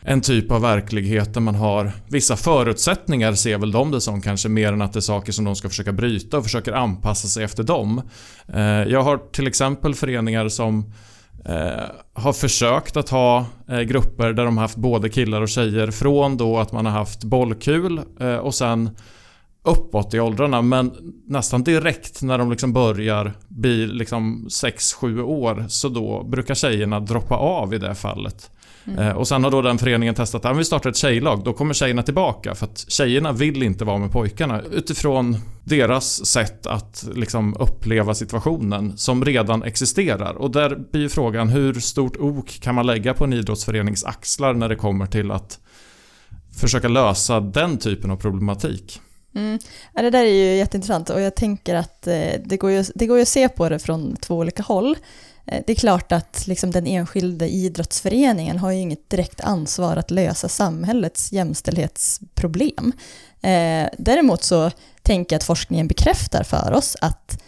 en 0.05 0.21
typ 0.21 0.51
av 0.51 0.61
verklighet 0.61 1.33
där 1.33 1.41
man 1.41 1.55
har 1.55 1.91
vissa 2.07 2.35
förutsättningar 2.35 3.33
ser 3.33 3.57
väl 3.57 3.71
de 3.71 3.91
det 3.91 4.01
som 4.01 4.21
kanske 4.21 4.49
mer 4.49 4.73
än 4.73 4.81
att 4.81 4.93
det 4.93 4.99
är 4.99 5.01
saker 5.01 5.31
som 5.31 5.45
de 5.45 5.55
ska 5.55 5.69
försöka 5.69 5.91
bryta 5.91 6.37
och 6.37 6.43
försöker 6.43 6.73
anpassa 6.73 7.27
sig 7.27 7.43
efter 7.43 7.63
dem. 7.63 8.01
Eh, 8.47 8.63
jag 8.63 9.01
har 9.01 9.17
till 9.17 9.47
exempel 9.47 9.95
föreningar 9.95 10.49
som 10.49 10.93
eh, 11.45 11.83
har 12.13 12.33
försökt 12.33 12.97
att 12.97 13.09
ha 13.09 13.45
eh, 13.67 13.79
grupper 13.79 14.33
där 14.33 14.45
de 14.45 14.57
haft 14.57 14.77
både 14.77 15.09
killar 15.09 15.41
och 15.41 15.49
tjejer 15.49 15.91
från 15.91 16.37
då 16.37 16.57
att 16.57 16.71
man 16.71 16.85
har 16.85 16.93
haft 16.93 17.23
bollkul 17.23 18.01
och 18.41 18.55
sen 18.55 18.89
uppåt 19.63 20.13
i 20.13 20.19
åldrarna 20.19 20.61
men 20.61 20.91
nästan 21.27 21.63
direkt 21.63 22.21
när 22.21 22.37
de 22.37 22.51
liksom 22.51 22.73
börjar 22.73 23.33
bli 23.47 23.87
liksom 23.87 24.47
6-7 24.49 25.21
år 25.21 25.65
så 25.69 25.89
då 25.89 26.23
brukar 26.23 26.55
tjejerna 26.55 26.99
droppa 26.99 27.35
av 27.35 27.73
i 27.73 27.77
det 27.77 27.95
fallet. 27.95 28.49
Mm. 28.85 28.99
Eh, 28.99 29.11
och 29.11 29.27
sen 29.27 29.43
har 29.43 29.51
då 29.51 29.61
den 29.61 29.77
föreningen 29.77 30.15
testat 30.15 30.45
att 30.45 30.57
vi 30.57 30.65
startar 30.65 30.89
ett 30.89 30.95
tjejlag, 30.95 31.43
då 31.43 31.53
kommer 31.53 31.73
tjejerna 31.73 32.03
tillbaka 32.03 32.55
för 32.55 32.65
att 32.65 32.85
tjejerna 32.87 33.31
vill 33.31 33.63
inte 33.63 33.85
vara 33.85 33.97
med 33.97 34.11
pojkarna 34.11 34.61
utifrån 34.71 35.37
deras 35.63 36.25
sätt 36.25 36.67
att 36.67 37.05
liksom 37.15 37.55
uppleva 37.59 38.13
situationen 38.13 38.97
som 38.97 39.25
redan 39.25 39.63
existerar. 39.63 40.33
Och 40.33 40.51
där 40.51 40.75
blir 40.91 41.09
frågan 41.09 41.49
hur 41.49 41.73
stort 41.73 42.17
ok 42.17 42.59
kan 42.61 42.75
man 42.75 42.85
lägga 42.85 43.13
på 43.13 43.23
en 43.23 43.33
idrottsförenings 43.33 44.03
axlar 44.03 44.53
när 44.53 44.69
det 44.69 44.75
kommer 44.75 45.05
till 45.05 45.31
att 45.31 45.59
försöka 46.59 46.87
lösa 46.87 47.39
den 47.39 47.77
typen 47.77 48.11
av 48.11 48.15
problematik. 48.15 49.01
Mm. 49.35 49.59
Ja, 49.93 50.01
det 50.01 50.09
där 50.09 50.25
är 50.25 50.29
ju 50.29 50.55
jätteintressant 50.57 51.09
och 51.09 51.21
jag 51.21 51.35
tänker 51.35 51.75
att 51.75 52.07
eh, 52.07 52.33
det, 52.45 52.57
går 52.57 52.71
ju, 52.71 52.83
det 52.95 53.07
går 53.07 53.17
ju 53.17 53.21
att 53.21 53.27
se 53.27 53.49
på 53.49 53.69
det 53.69 53.79
från 53.79 54.15
två 54.15 54.37
olika 54.37 54.63
håll. 54.63 54.95
Eh, 55.45 55.63
det 55.67 55.73
är 55.73 55.75
klart 55.75 56.11
att 56.11 56.47
liksom 56.47 56.71
den 56.71 56.87
enskilde 56.87 57.49
idrottsföreningen 57.49 58.57
har 58.59 58.71
ju 58.71 58.79
inget 58.79 59.09
direkt 59.09 59.41
ansvar 59.41 59.97
att 59.97 60.11
lösa 60.11 60.49
samhällets 60.49 61.31
jämställdhetsproblem. 61.31 62.93
Eh, 63.41 63.87
däremot 63.97 64.43
så 64.43 64.71
tänker 65.01 65.33
jag 65.35 65.39
att 65.39 65.43
forskningen 65.43 65.87
bekräftar 65.87 66.43
för 66.43 66.73
oss 66.73 66.97
att 67.01 67.41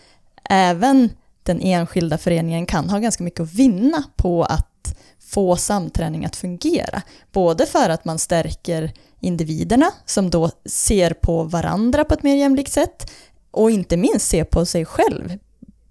även 0.49 1.09
den 1.43 1.61
enskilda 1.61 2.17
föreningen 2.17 2.65
kan 2.65 2.89
ha 2.89 2.99
ganska 2.99 3.23
mycket 3.23 3.39
att 3.39 3.53
vinna 3.53 4.03
på 4.15 4.43
att 4.43 4.97
få 5.19 5.55
samträning 5.55 6.25
att 6.25 6.35
fungera. 6.35 7.01
Både 7.31 7.65
för 7.65 7.89
att 7.89 8.05
man 8.05 8.19
stärker 8.19 8.93
individerna 9.19 9.91
som 10.05 10.29
då 10.29 10.51
ser 10.65 11.13
på 11.13 11.43
varandra 11.43 12.03
på 12.03 12.13
ett 12.13 12.23
mer 12.23 12.35
jämlikt 12.35 12.71
sätt 12.71 13.11
och 13.51 13.71
inte 13.71 13.97
minst 13.97 14.27
ser 14.27 14.43
på 14.43 14.65
sig 14.65 14.85
själv 14.85 15.37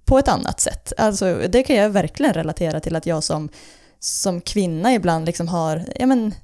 på 0.05 0.19
ett 0.19 0.29
annat 0.29 0.61
sätt. 0.61 0.93
Alltså, 0.97 1.41
det 1.49 1.63
kan 1.63 1.77
jag 1.77 1.91
verkligen 1.91 2.35
relatera 2.35 2.81
till 2.81 2.97
att 2.97 3.07
jag 3.07 3.25
som, 3.25 3.49
som 3.99 4.41
kvinna 4.41 4.95
ibland 4.95 5.27
liksom 5.27 5.49
har 5.49 5.85
ja, 5.99 6.07
men, 6.07 6.35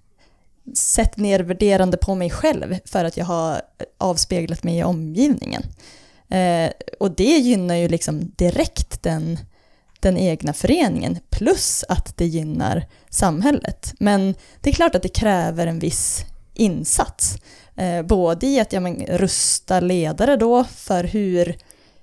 sett 0.74 1.16
nedvärderande 1.16 1.96
på 1.96 2.14
mig 2.14 2.30
själv 2.30 2.78
för 2.84 3.04
att 3.04 3.16
jag 3.16 3.24
har 3.24 3.62
avspeglat 3.98 4.62
mig 4.62 4.78
i 4.78 4.84
omgivningen. 4.84 5.62
Eh, 6.28 6.70
och 7.00 7.10
det 7.10 7.38
gynnar 7.38 7.74
ju 7.74 7.88
liksom 7.88 8.32
direkt 8.36 9.02
den, 9.02 9.38
den 10.00 10.16
egna 10.16 10.52
föreningen 10.52 11.18
plus 11.30 11.84
att 11.88 12.16
det 12.16 12.26
gynnar 12.26 12.86
samhället. 13.10 13.94
Men 13.98 14.34
det 14.60 14.70
är 14.70 14.74
klart 14.74 14.94
att 14.94 15.02
det 15.02 15.08
kräver 15.08 15.66
en 15.66 15.78
viss 15.78 16.24
insats. 16.54 17.38
Eh, 17.76 18.02
både 18.02 18.46
i 18.46 18.60
att 18.60 18.72
ja, 18.72 18.80
men, 18.80 19.06
rusta 19.08 19.80
ledare 19.80 20.36
då 20.36 20.64
för 20.64 21.04
hur 21.04 21.56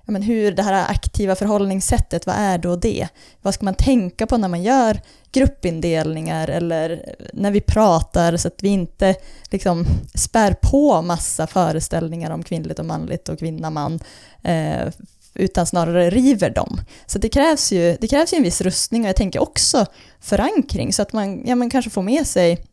ja, 0.07 0.11
men 0.11 0.21
hur 0.21 0.51
det 0.51 0.63
här 0.63 0.91
aktiva 0.91 1.35
förhållningssättet, 1.35 2.25
vad 2.25 2.35
är 2.35 2.57
då 2.57 2.75
det? 2.75 3.07
Vad 3.41 3.53
ska 3.53 3.65
man 3.65 3.73
tänka 3.73 4.27
på 4.27 4.37
när 4.37 4.47
man 4.47 4.63
gör 4.63 5.01
gruppindelningar 5.31 6.47
eller 6.47 7.15
när 7.33 7.51
vi 7.51 7.61
pratar 7.61 8.37
så 8.37 8.47
att 8.47 8.63
vi 8.63 8.69
inte 8.69 9.15
liksom 9.51 9.85
spär 10.15 10.55
på 10.61 11.01
massa 11.01 11.47
föreställningar 11.47 12.31
om 12.31 12.43
kvinnligt 12.43 12.79
och 12.79 12.85
manligt 12.85 13.29
och 13.29 13.39
kvinna-man 13.39 13.99
eh, 14.43 14.87
utan 15.33 15.65
snarare 15.65 16.09
river 16.09 16.49
dem. 16.49 16.81
Så 17.05 17.19
det 17.19 17.29
krävs, 17.29 17.71
ju, 17.71 17.97
det 18.01 18.07
krävs 18.07 18.33
ju 18.33 18.37
en 18.37 18.43
viss 18.43 18.61
rustning 18.61 19.03
och 19.03 19.09
jag 19.09 19.15
tänker 19.15 19.41
också 19.41 19.85
förankring 20.19 20.93
så 20.93 21.01
att 21.01 21.13
man, 21.13 21.47
ja, 21.47 21.55
man 21.55 21.69
kanske 21.69 21.91
får 21.91 22.01
med 22.01 22.27
sig 22.27 22.65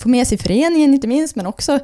få 0.00 0.08
med 0.08 0.26
sig 0.26 0.38
föreningen 0.38 0.94
inte 0.94 1.06
minst, 1.08 1.36
men 1.36 1.46
också 1.46 1.80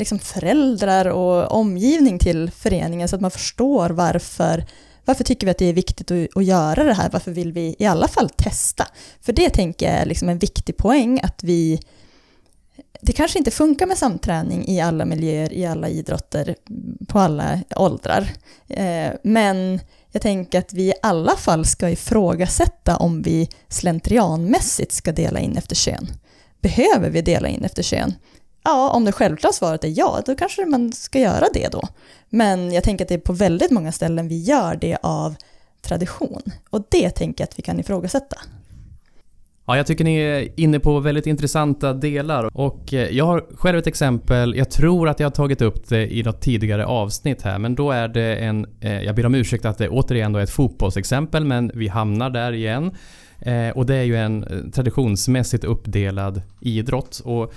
liksom 0.00 0.18
föräldrar 0.18 1.06
och 1.06 1.52
omgivning 1.52 2.18
till 2.18 2.50
föreningen 2.50 3.08
så 3.08 3.16
att 3.16 3.22
man 3.22 3.30
förstår 3.30 3.90
varför 3.90 4.64
varför 5.04 5.24
tycker 5.24 5.46
vi 5.46 5.50
att 5.50 5.58
det 5.58 5.66
är 5.66 5.72
viktigt 5.72 6.10
att, 6.10 6.36
att 6.36 6.44
göra 6.44 6.84
det 6.84 6.94
här? 6.94 7.10
Varför 7.12 7.30
vill 7.30 7.52
vi 7.52 7.76
i 7.78 7.86
alla 7.86 8.08
fall 8.08 8.30
testa? 8.30 8.86
För 9.20 9.32
det 9.32 9.50
tänker 9.50 9.86
jag 9.86 9.94
är 9.94 10.06
liksom 10.06 10.28
en 10.28 10.38
viktig 10.38 10.76
poäng 10.76 11.20
att 11.22 11.44
vi 11.44 11.80
det 13.02 13.12
kanske 13.12 13.38
inte 13.38 13.50
funkar 13.50 13.86
med 13.86 13.98
samträning 13.98 14.68
i 14.68 14.80
alla 14.80 15.04
miljöer, 15.04 15.52
i 15.52 15.66
alla 15.66 15.88
idrotter, 15.88 16.56
på 17.08 17.18
alla 17.18 17.60
åldrar. 17.76 18.30
Eh, 18.68 19.10
men 19.22 19.80
jag 20.12 20.22
tänker 20.22 20.58
att 20.58 20.72
vi 20.72 20.82
i 20.82 20.94
alla 21.02 21.36
fall 21.36 21.64
ska 21.64 21.90
ifrågasätta 21.90 22.96
om 22.96 23.22
vi 23.22 23.48
slentrianmässigt 23.68 24.92
ska 24.92 25.12
dela 25.12 25.40
in 25.40 25.56
efter 25.56 25.76
kön. 25.76 26.06
Behöver 26.60 27.10
vi 27.10 27.22
dela 27.22 27.48
in 27.48 27.64
efter 27.64 27.82
kön? 27.82 28.14
Ja, 28.62 28.90
om 28.90 29.04
det 29.04 29.12
självklara 29.12 29.52
svaret 29.52 29.84
är 29.84 29.98
ja, 29.98 30.22
då 30.26 30.34
kanske 30.34 30.66
man 30.66 30.92
ska 30.92 31.18
göra 31.18 31.46
det 31.54 31.68
då. 31.72 31.82
Men 32.28 32.72
jag 32.72 32.84
tänker 32.84 33.04
att 33.04 33.08
det 33.08 33.14
är 33.14 33.18
på 33.18 33.32
väldigt 33.32 33.70
många 33.70 33.92
ställen 33.92 34.28
vi 34.28 34.42
gör 34.42 34.78
det 34.80 34.98
av 35.02 35.34
tradition. 35.82 36.42
Och 36.70 36.86
det 36.90 37.10
tänker 37.10 37.42
jag 37.42 37.48
att 37.48 37.58
vi 37.58 37.62
kan 37.62 37.80
ifrågasätta. 37.80 38.36
Ja, 39.66 39.76
jag 39.76 39.86
tycker 39.86 40.04
ni 40.04 40.16
är 40.16 40.60
inne 40.60 40.80
på 40.80 41.00
väldigt 41.00 41.26
intressanta 41.26 41.92
delar 41.92 42.56
och 42.56 42.94
eh, 42.94 43.08
jag 43.08 43.26
har 43.26 43.44
själv 43.54 43.78
ett 43.78 43.86
exempel. 43.86 44.54
Jag 44.56 44.70
tror 44.70 45.08
att 45.08 45.20
jag 45.20 45.26
har 45.26 45.30
tagit 45.30 45.62
upp 45.62 45.88
det 45.88 46.14
i 46.14 46.22
något 46.22 46.40
tidigare 46.40 46.86
avsnitt 46.86 47.42
här, 47.42 47.58
men 47.58 47.74
då 47.74 47.90
är 47.90 48.08
det 48.08 48.36
en... 48.36 48.66
Eh, 48.80 49.02
jag 49.02 49.14
ber 49.14 49.26
om 49.26 49.34
ursäkt 49.34 49.64
att 49.64 49.78
det 49.78 49.88
återigen 49.88 50.34
är 50.34 50.40
ett 50.40 50.50
fotbollsexempel, 50.50 51.44
men 51.44 51.70
vi 51.74 51.88
hamnar 51.88 52.30
där 52.30 52.52
igen. 52.52 52.94
Eh, 53.40 53.68
och 53.68 53.86
det 53.86 53.94
är 53.94 54.02
ju 54.02 54.16
en 54.16 54.70
traditionsmässigt 54.74 55.64
uppdelad 55.64 56.42
idrott. 56.60 57.20
Och 57.24 57.52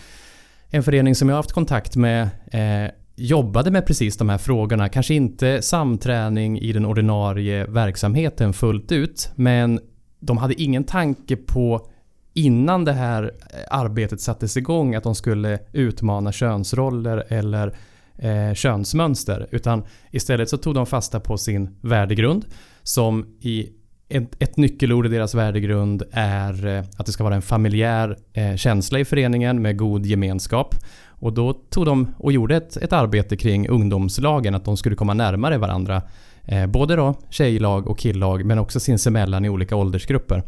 en 0.76 0.84
förening 0.84 1.16
som 1.16 1.30
jag 1.30 1.36
har 1.36 1.40
haft 1.40 1.52
kontakt 1.52 1.96
med 1.96 2.30
eh, 2.52 2.92
jobbade 3.16 3.72
med 3.72 3.86
precis 3.86 4.18
de 4.18 4.30
här 4.30 4.38
frågorna. 4.38 4.90
Kanske 4.90 5.14
inte 5.14 5.62
samträning 5.62 6.60
i 6.60 6.74
den 6.74 6.86
ordinarie 6.86 7.66
verksamheten 7.66 8.54
fullt 8.54 8.92
ut, 8.92 9.32
men 9.36 9.80
de 10.20 10.38
hade 10.38 10.62
ingen 10.62 10.84
tanke 10.84 11.36
på 11.36 11.90
innan 12.34 12.86
det 12.86 12.94
här 12.94 13.24
eh, 13.24 13.60
arbetet 13.70 14.22
sattes 14.22 14.58
igång 14.58 14.96
att 14.96 15.04
de 15.04 15.16
skulle 15.16 15.60
utmana 15.74 16.32
könsroller 16.32 17.24
eller 17.28 17.76
eh, 18.18 18.54
könsmönster. 18.54 19.48
Utan 19.52 19.84
istället 20.12 20.50
så 20.50 20.58
tog 20.58 20.74
de 20.74 20.86
fasta 20.86 21.20
på 21.20 21.38
sin 21.38 21.78
värdegrund 21.82 22.46
som 22.84 23.26
i 23.42 23.70
ett, 24.16 24.36
ett 24.40 24.58
nyckelord 24.58 25.06
i 25.06 25.10
deras 25.10 25.36
värdegrund 25.36 26.04
är 26.12 26.68
eh, 26.68 26.84
att 26.98 27.06
det 27.06 27.12
ska 27.12 27.24
vara 27.24 27.36
en 27.36 27.42
familjär 27.42 28.18
eh, 28.34 28.56
känsla 28.56 29.00
i 29.00 29.06
föreningen 29.06 29.62
med 29.62 29.78
god 29.78 30.06
gemenskap. 30.06 30.76
Och 31.08 31.34
då 31.34 31.54
tog 31.54 31.86
de 31.86 32.08
och 32.18 32.32
gjorde 32.32 32.56
ett, 32.56 32.78
ett 32.78 32.94
arbete 32.94 33.38
kring 33.38 33.68
ungdomslagen, 33.68 34.56
att 34.56 34.66
de 34.66 34.78
skulle 34.78 34.96
komma 34.96 35.14
närmare 35.14 35.58
varandra. 35.58 36.02
Eh, 36.44 36.66
både 36.66 36.96
då 36.96 37.16
tjejlag 37.30 37.88
och 37.88 38.00
killag, 38.00 38.46
men 38.46 38.60
också 38.60 38.80
sinsemellan 38.80 39.46
i 39.46 39.50
olika 39.50 39.76
åldersgrupper. 39.76 40.44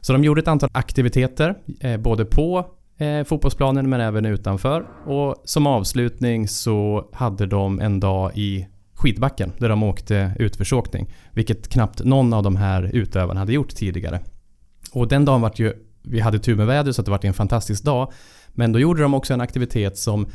Så 0.00 0.12
de 0.12 0.24
gjorde 0.24 0.40
ett 0.40 0.48
antal 0.48 0.70
aktiviteter, 0.72 1.54
både 1.98 2.24
på 2.24 2.66
eh, 2.98 3.24
fotbollsplanen 3.24 3.90
men 3.90 4.00
även 4.00 4.26
utanför. 4.26 4.86
Och 5.06 5.42
som 5.44 5.66
avslutning 5.66 6.48
så 6.48 7.08
hade 7.12 7.46
de 7.46 7.80
en 7.80 8.00
dag 8.00 8.30
i 8.34 8.66
skidbacken 9.02 9.52
där 9.58 9.68
de 9.68 9.82
åkte 9.82 10.32
utförsåkning. 10.38 11.14
Vilket 11.32 11.68
knappt 11.68 12.04
någon 12.04 12.32
av 12.32 12.42
de 12.42 12.56
här 12.56 12.90
utövarna 12.92 13.40
hade 13.40 13.52
gjort 13.52 13.74
tidigare. 13.74 14.20
Och 14.92 15.08
den 15.08 15.24
dagen 15.24 15.40
vart 15.40 15.58
ju, 15.58 15.72
vi 16.02 16.20
hade 16.20 16.38
tur 16.38 16.56
med 16.56 16.66
vädret 16.66 16.96
så 16.96 17.02
det 17.02 17.10
vart 17.10 17.24
en 17.24 17.34
fantastisk 17.34 17.84
dag. 17.84 18.12
Men 18.48 18.72
då 18.72 18.80
gjorde 18.80 19.02
de 19.02 19.14
också 19.14 19.34
en 19.34 19.40
aktivitet 19.40 19.98
som 19.98 20.26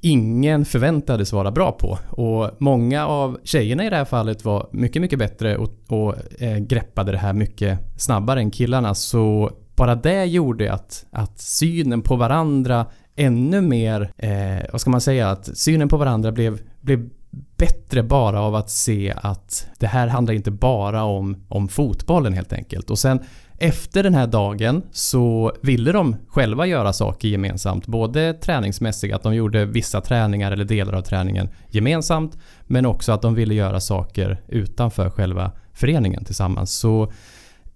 ingen 0.00 0.64
förväntades 0.64 1.32
vara 1.32 1.50
bra 1.50 1.72
på. 1.72 1.98
Och 2.08 2.50
många 2.58 3.06
av 3.06 3.38
tjejerna 3.44 3.84
i 3.86 3.90
det 3.90 3.96
här 3.96 4.04
fallet 4.04 4.44
var 4.44 4.68
mycket, 4.72 5.02
mycket 5.02 5.18
bättre 5.18 5.56
och, 5.56 5.72
och 5.88 6.42
eh, 6.42 6.58
greppade 6.58 7.12
det 7.12 7.18
här 7.18 7.32
mycket 7.32 7.78
snabbare 7.96 8.40
än 8.40 8.50
killarna. 8.50 8.94
Så 8.94 9.50
bara 9.76 9.94
det 9.94 10.24
gjorde 10.24 10.72
att, 10.72 11.06
att 11.10 11.40
synen 11.40 12.02
på 12.02 12.16
varandra 12.16 12.86
ännu 13.16 13.60
mer, 13.60 14.12
eh, 14.16 14.70
vad 14.72 14.80
ska 14.80 14.90
man 14.90 15.00
säga, 15.00 15.30
att 15.30 15.56
synen 15.58 15.88
på 15.88 15.96
varandra 15.96 16.32
blev, 16.32 16.60
blev 16.80 17.08
bättre 17.56 18.02
bara 18.02 18.40
av 18.40 18.54
att 18.54 18.70
se 18.70 19.14
att 19.16 19.66
det 19.78 19.86
här 19.86 20.08
handlar 20.08 20.34
inte 20.34 20.50
bara 20.50 21.04
om, 21.04 21.44
om 21.48 21.68
fotbollen 21.68 22.32
helt 22.32 22.52
enkelt. 22.52 22.90
Och 22.90 22.98
sen 22.98 23.20
efter 23.58 24.02
den 24.02 24.14
här 24.14 24.26
dagen 24.26 24.82
så 24.92 25.52
ville 25.62 25.92
de 25.92 26.16
själva 26.28 26.66
göra 26.66 26.92
saker 26.92 27.28
gemensamt. 27.28 27.86
Både 27.86 28.34
träningsmässigt, 28.34 29.14
att 29.14 29.22
de 29.22 29.34
gjorde 29.34 29.64
vissa 29.64 30.00
träningar 30.00 30.52
eller 30.52 30.64
delar 30.64 30.92
av 30.92 31.02
träningen 31.02 31.48
gemensamt. 31.68 32.38
Men 32.66 32.86
också 32.86 33.12
att 33.12 33.22
de 33.22 33.34
ville 33.34 33.54
göra 33.54 33.80
saker 33.80 34.42
utanför 34.48 35.10
själva 35.10 35.52
föreningen 35.72 36.24
tillsammans. 36.24 36.72
Så 36.72 37.12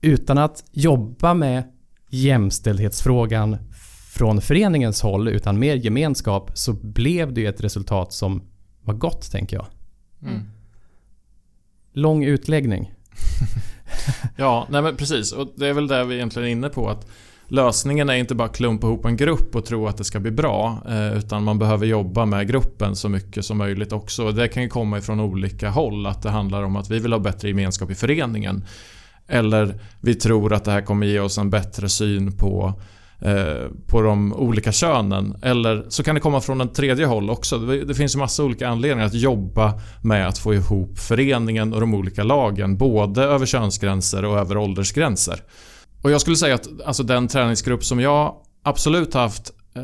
utan 0.01 0.39
att 0.39 0.65
jobba 0.73 1.35
med 1.35 1.65
jämställdhetsfrågan 2.11 3.57
från 4.15 4.41
föreningens 4.41 5.03
håll 5.03 5.29
utan 5.29 5.59
mer 5.59 5.75
gemenskap 5.75 6.51
så 6.55 6.73
blev 6.73 7.33
det 7.33 7.41
ju 7.41 7.47
ett 7.47 7.61
resultat 7.61 8.13
som 8.13 8.43
var 8.87 8.95
gott 8.95 9.31
tänker 9.31 9.57
jag. 9.57 9.67
Mm. 10.23 10.43
Lång 11.93 12.25
utläggning. 12.25 12.93
ja, 14.37 14.67
nej 14.71 14.83
men 14.83 14.97
precis. 14.97 15.33
Och 15.33 15.49
det 15.57 15.67
är 15.67 15.73
väl 15.73 15.89
det 15.89 16.05
vi 16.05 16.15
egentligen 16.15 16.49
är 16.49 16.53
inne 16.53 16.69
på. 16.69 16.89
att 16.89 17.07
lösningen 17.49 18.09
är 18.09 18.15
inte 18.15 18.35
bara 18.35 18.49
att 18.49 18.57
klumpa 18.57 18.87
ihop 18.87 19.05
en 19.05 19.17
grupp 19.17 19.57
och 19.57 19.65
tro 19.65 19.87
att 19.87 19.97
det 19.97 20.05
ska 20.05 20.21
bli 20.21 20.31
bra. 20.31 20.83
Eh, 20.89 21.17
utan 21.17 21.45
man 21.45 21.59
behöver 21.59 21.87
jobba 21.87 22.25
med 22.25 22.49
gruppen 22.49 22.97
så 22.97 23.09
mycket 23.09 23.45
som 23.45 23.59
möjligt 23.59 23.93
också. 23.93 24.33
Det 24.33 24.49
kan 24.49 24.63
ju 24.63 24.69
komma 24.69 24.99
ifrån 24.99 25.21
olika 25.21 25.71
håll. 25.71 26.07
Att 26.07 26.23
det 26.23 26.31
handlar 26.31 26.63
om 26.63 26.77
att 26.77 26.91
vi 26.91 26.99
vill 26.99 27.13
ha 27.13 27.19
bättre 27.19 27.49
gemenskap 27.49 27.91
i 27.91 27.95
föreningen. 27.95 28.65
Eller 29.27 29.81
vi 30.01 30.15
tror 30.15 30.53
att 30.53 30.65
det 30.65 30.71
här 30.71 30.83
kommer 30.83 31.07
ge 31.07 31.21
oss 31.21 31.39
en 31.39 31.51
bättre 31.51 31.89
syn 31.89 32.33
på 32.33 32.81
Eh, 33.21 33.71
på 33.87 34.03
de 34.03 34.33
olika 34.33 34.73
könen. 34.73 35.37
Eller 35.43 35.85
så 35.89 36.03
kan 36.03 36.15
det 36.15 36.21
komma 36.21 36.41
från 36.41 36.61
en 36.61 36.73
tredje 36.73 37.07
håll 37.07 37.31
också. 37.31 37.59
Det 37.59 37.95
finns 37.95 38.15
ju 38.15 38.19
massa 38.19 38.45
olika 38.45 38.69
anledningar 38.69 39.07
att 39.07 39.15
jobba 39.15 39.81
med 40.03 40.29
att 40.29 40.39
få 40.39 40.55
ihop 40.55 40.99
föreningen 40.99 41.73
och 41.73 41.81
de 41.81 41.95
olika 41.95 42.23
lagen. 42.23 42.77
Både 42.77 43.23
över 43.23 43.47
könsgränser 43.47 44.25
och 44.25 44.39
över 44.39 44.57
åldersgränser. 44.57 45.43
Och 46.03 46.11
jag 46.11 46.21
skulle 46.21 46.37
säga 46.37 46.55
att 46.55 46.69
alltså, 46.87 47.03
den 47.03 47.29
träningsgrupp 47.29 47.85
som 47.85 48.01
jag 48.01 48.35
absolut 48.65 49.15
haft 49.15 49.53
eh, 49.75 49.83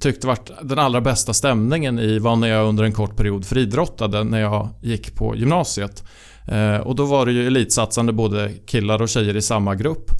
tyckte 0.00 0.26
varit 0.26 0.50
den 0.62 0.78
allra 0.78 1.00
bästa 1.00 1.34
stämningen 1.34 1.98
i 1.98 2.18
var 2.18 2.36
när 2.36 2.48
jag 2.48 2.68
under 2.68 2.84
en 2.84 2.92
kort 2.92 3.16
period 3.16 3.46
friidrottade 3.46 4.24
när 4.24 4.40
jag 4.40 4.68
gick 4.82 5.14
på 5.14 5.36
gymnasiet. 5.36 6.04
Eh, 6.48 6.76
och 6.76 6.94
då 6.94 7.04
var 7.04 7.26
det 7.26 7.32
ju 7.32 7.46
elitsatsande 7.46 8.12
både 8.12 8.52
killar 8.66 9.02
och 9.02 9.08
tjejer 9.08 9.36
i 9.36 9.42
samma 9.42 9.74
grupp. 9.74 10.10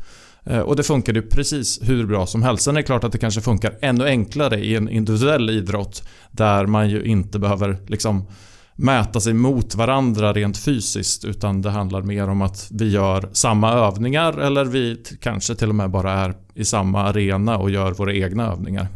Eh, 0.44 0.59
och 0.59 0.76
det 0.76 0.83
funkade 0.83 1.18
ju 1.18 1.26
precis 1.26 1.81
hur 1.83 2.07
bra 2.07 2.26
som 2.26 2.42
helst. 2.42 2.64
Sen 2.64 2.76
är 2.76 2.81
det 2.81 2.87
klart 2.87 3.05
att 3.05 3.12
det 3.12 3.18
kanske 3.18 3.40
funkar 3.40 3.79
ännu 3.81 4.05
enklare 4.05 4.59
i 4.61 4.76
en 4.76 4.88
individuell 4.88 5.50
idrott 5.50 6.03
där 6.31 6.66
man 6.66 6.90
ju 6.90 7.03
inte 7.03 7.38
behöver 7.38 7.79
liksom 7.87 8.26
mäta 8.74 9.20
sig 9.20 9.35
mot 9.35 9.74
varandra 9.74 10.33
rent 10.33 10.59
fysiskt 10.59 11.24
utan 11.24 11.62
det 11.62 11.70
handlar 11.70 12.03
mer 12.03 12.29
om 12.29 12.42
att 12.42 12.68
vi 12.70 12.90
gör 12.90 13.31
samma 13.33 13.72
övningar 13.72 14.38
eller 14.38 14.64
vi 14.64 15.03
kanske 15.20 15.55
till 15.55 15.68
och 15.68 15.74
med 15.74 15.90
bara 15.90 16.12
är 16.12 16.35
i 16.55 16.64
samma 16.64 17.03
arena 17.03 17.59
och 17.59 17.70
gör 17.70 17.92
våra 17.92 18.14
egna 18.14 18.53
övningar. 18.53 18.88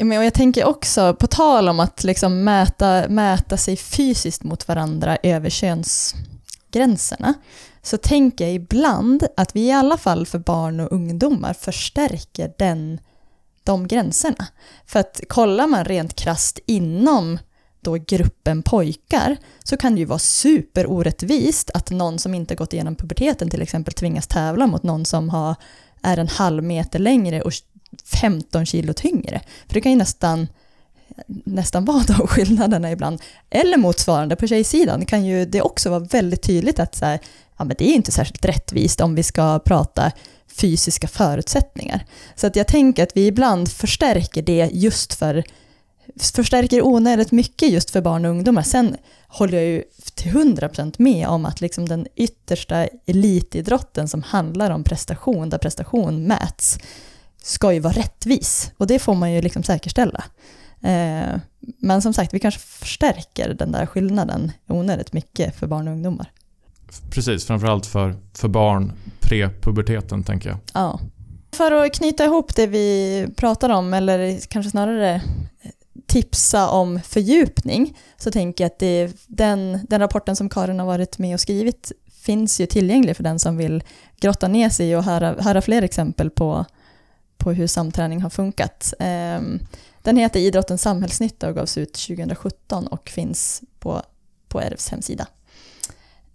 Men 0.00 0.24
jag 0.24 0.34
tänker 0.34 0.64
också, 0.64 1.14
på 1.14 1.26
tal 1.26 1.68
om 1.68 1.80
att 1.80 2.04
liksom 2.04 2.44
mäta, 2.44 3.08
mäta 3.08 3.56
sig 3.56 3.76
fysiskt 3.76 4.42
mot 4.42 4.68
varandra 4.68 5.18
över 5.22 5.50
könsgränserna, 5.50 7.34
så 7.84 7.96
tänker 7.96 8.44
jag 8.44 8.54
ibland 8.54 9.26
att 9.36 9.56
vi 9.56 9.66
i 9.66 9.72
alla 9.72 9.96
fall 9.96 10.26
för 10.26 10.38
barn 10.38 10.80
och 10.80 10.92
ungdomar 10.92 11.52
förstärker 11.52 12.52
den, 12.58 13.00
de 13.64 13.88
gränserna. 13.88 14.46
För 14.86 15.00
att 15.00 15.20
kollar 15.28 15.66
man 15.66 15.84
rent 15.84 16.14
krast 16.14 16.58
inom 16.66 17.38
då 17.80 17.94
gruppen 17.94 18.62
pojkar 18.62 19.36
så 19.64 19.76
kan 19.76 19.94
det 19.94 19.98
ju 19.98 20.04
vara 20.04 20.18
superorättvist 20.18 21.70
att 21.74 21.90
någon 21.90 22.18
som 22.18 22.34
inte 22.34 22.54
gått 22.54 22.72
igenom 22.72 22.96
puberteten 22.96 23.50
till 23.50 23.62
exempel 23.62 23.94
tvingas 23.94 24.26
tävla 24.26 24.66
mot 24.66 24.82
någon 24.82 25.04
som 25.04 25.30
har, 25.30 25.54
är 26.02 26.18
en 26.18 26.28
halv 26.28 26.62
meter 26.62 26.98
längre 26.98 27.42
och 27.42 27.52
15 28.04 28.66
kilo 28.66 28.92
tyngre. 28.92 29.40
För 29.66 29.74
det 29.74 29.80
kan 29.80 29.92
ju 29.92 29.98
nästan 29.98 30.46
nästan 31.44 31.84
vara 31.84 32.02
de 32.02 32.26
skillnaderna 32.26 32.92
ibland. 32.92 33.22
Eller 33.50 33.76
motsvarande 33.76 34.36
på 34.36 34.46
tjejsidan 34.46 35.06
kan 35.06 35.24
ju 35.24 35.44
det 35.44 35.62
också 35.62 35.90
vara 35.90 36.00
väldigt 36.00 36.42
tydligt 36.42 36.78
att 36.78 36.94
så 36.94 37.04
här, 37.04 37.20
ja, 37.58 37.64
men 37.64 37.76
det 37.78 37.84
är 37.84 37.94
inte 37.94 38.12
särskilt 38.12 38.44
rättvist 38.44 39.00
om 39.00 39.14
vi 39.14 39.22
ska 39.22 39.58
prata 39.58 40.12
fysiska 40.56 41.08
förutsättningar. 41.08 42.06
Så 42.36 42.46
att 42.46 42.56
jag 42.56 42.66
tänker 42.66 43.02
att 43.02 43.16
vi 43.16 43.26
ibland 43.26 43.72
förstärker 43.72 44.42
det 44.42 44.70
just 44.72 45.14
för 45.14 45.44
förstärker 46.16 46.86
onödigt 46.86 47.32
mycket 47.32 47.70
just 47.70 47.90
för 47.90 48.00
barn 48.00 48.24
och 48.24 48.30
ungdomar. 48.30 48.62
Sen 48.62 48.96
håller 49.28 49.58
jag 49.58 49.66
ju 49.66 49.82
till 50.14 50.32
100% 50.32 50.94
med 50.98 51.28
om 51.28 51.44
att 51.44 51.60
liksom 51.60 51.88
den 51.88 52.06
yttersta 52.16 52.86
elitidrotten 53.06 54.08
som 54.08 54.22
handlar 54.22 54.70
om 54.70 54.84
prestation, 54.84 55.50
där 55.50 55.58
prestation 55.58 56.24
mäts, 56.26 56.78
ska 57.42 57.72
ju 57.72 57.80
vara 57.80 57.92
rättvis. 57.92 58.72
Och 58.76 58.86
det 58.86 58.98
får 58.98 59.14
man 59.14 59.32
ju 59.32 59.42
liksom 59.42 59.62
säkerställa. 59.62 60.24
Eh, 60.82 61.40
men 61.78 62.02
som 62.02 62.14
sagt, 62.14 62.34
vi 62.34 62.40
kanske 62.40 62.60
förstärker 62.60 63.54
den 63.54 63.72
där 63.72 63.86
skillnaden 63.86 64.52
onödigt 64.68 65.12
mycket 65.12 65.56
för 65.56 65.66
barn 65.66 65.88
och 65.88 65.94
ungdomar. 65.94 66.30
Precis, 67.10 67.46
framförallt 67.46 67.86
för, 67.86 68.14
för 68.34 68.48
barn 68.48 68.92
pre-puberteten 69.20 70.24
tänker 70.24 70.48
jag. 70.48 70.58
Ja. 70.74 71.00
För 71.52 71.72
att 71.72 71.94
knyta 71.94 72.24
ihop 72.24 72.54
det 72.54 72.66
vi 72.66 73.28
pratar 73.36 73.70
om, 73.70 73.94
eller 73.94 74.40
kanske 74.48 74.70
snarare 74.70 75.22
tipsa 76.06 76.68
om 76.68 77.00
fördjupning, 77.00 77.98
så 78.16 78.30
tänker 78.30 78.64
jag 78.64 78.70
att 78.70 78.78
det, 78.78 79.12
den, 79.26 79.86
den 79.88 80.00
rapporten 80.00 80.36
som 80.36 80.48
Karin 80.48 80.78
har 80.78 80.86
varit 80.86 81.18
med 81.18 81.34
och 81.34 81.40
skrivit 81.40 81.92
finns 82.24 82.60
ju 82.60 82.66
tillgänglig 82.66 83.16
för 83.16 83.22
den 83.22 83.38
som 83.38 83.56
vill 83.56 83.84
grotta 84.20 84.48
ner 84.48 84.68
sig 84.68 84.96
och 84.96 85.04
höra, 85.04 85.34
höra 85.38 85.62
fler 85.62 85.82
exempel 85.82 86.30
på, 86.30 86.64
på 87.36 87.52
hur 87.52 87.66
samträning 87.66 88.22
har 88.22 88.30
funkat. 88.30 88.94
Ehm, 88.98 89.60
den 90.02 90.16
heter 90.16 90.40
Idrottens 90.40 90.82
samhällsnytta 90.82 91.48
och 91.48 91.54
gavs 91.54 91.78
ut 91.78 91.92
2017 91.92 92.86
och 92.86 93.08
finns 93.08 93.62
på, 93.78 94.02
på 94.48 94.60
RFs 94.60 94.88
hemsida. 94.88 95.26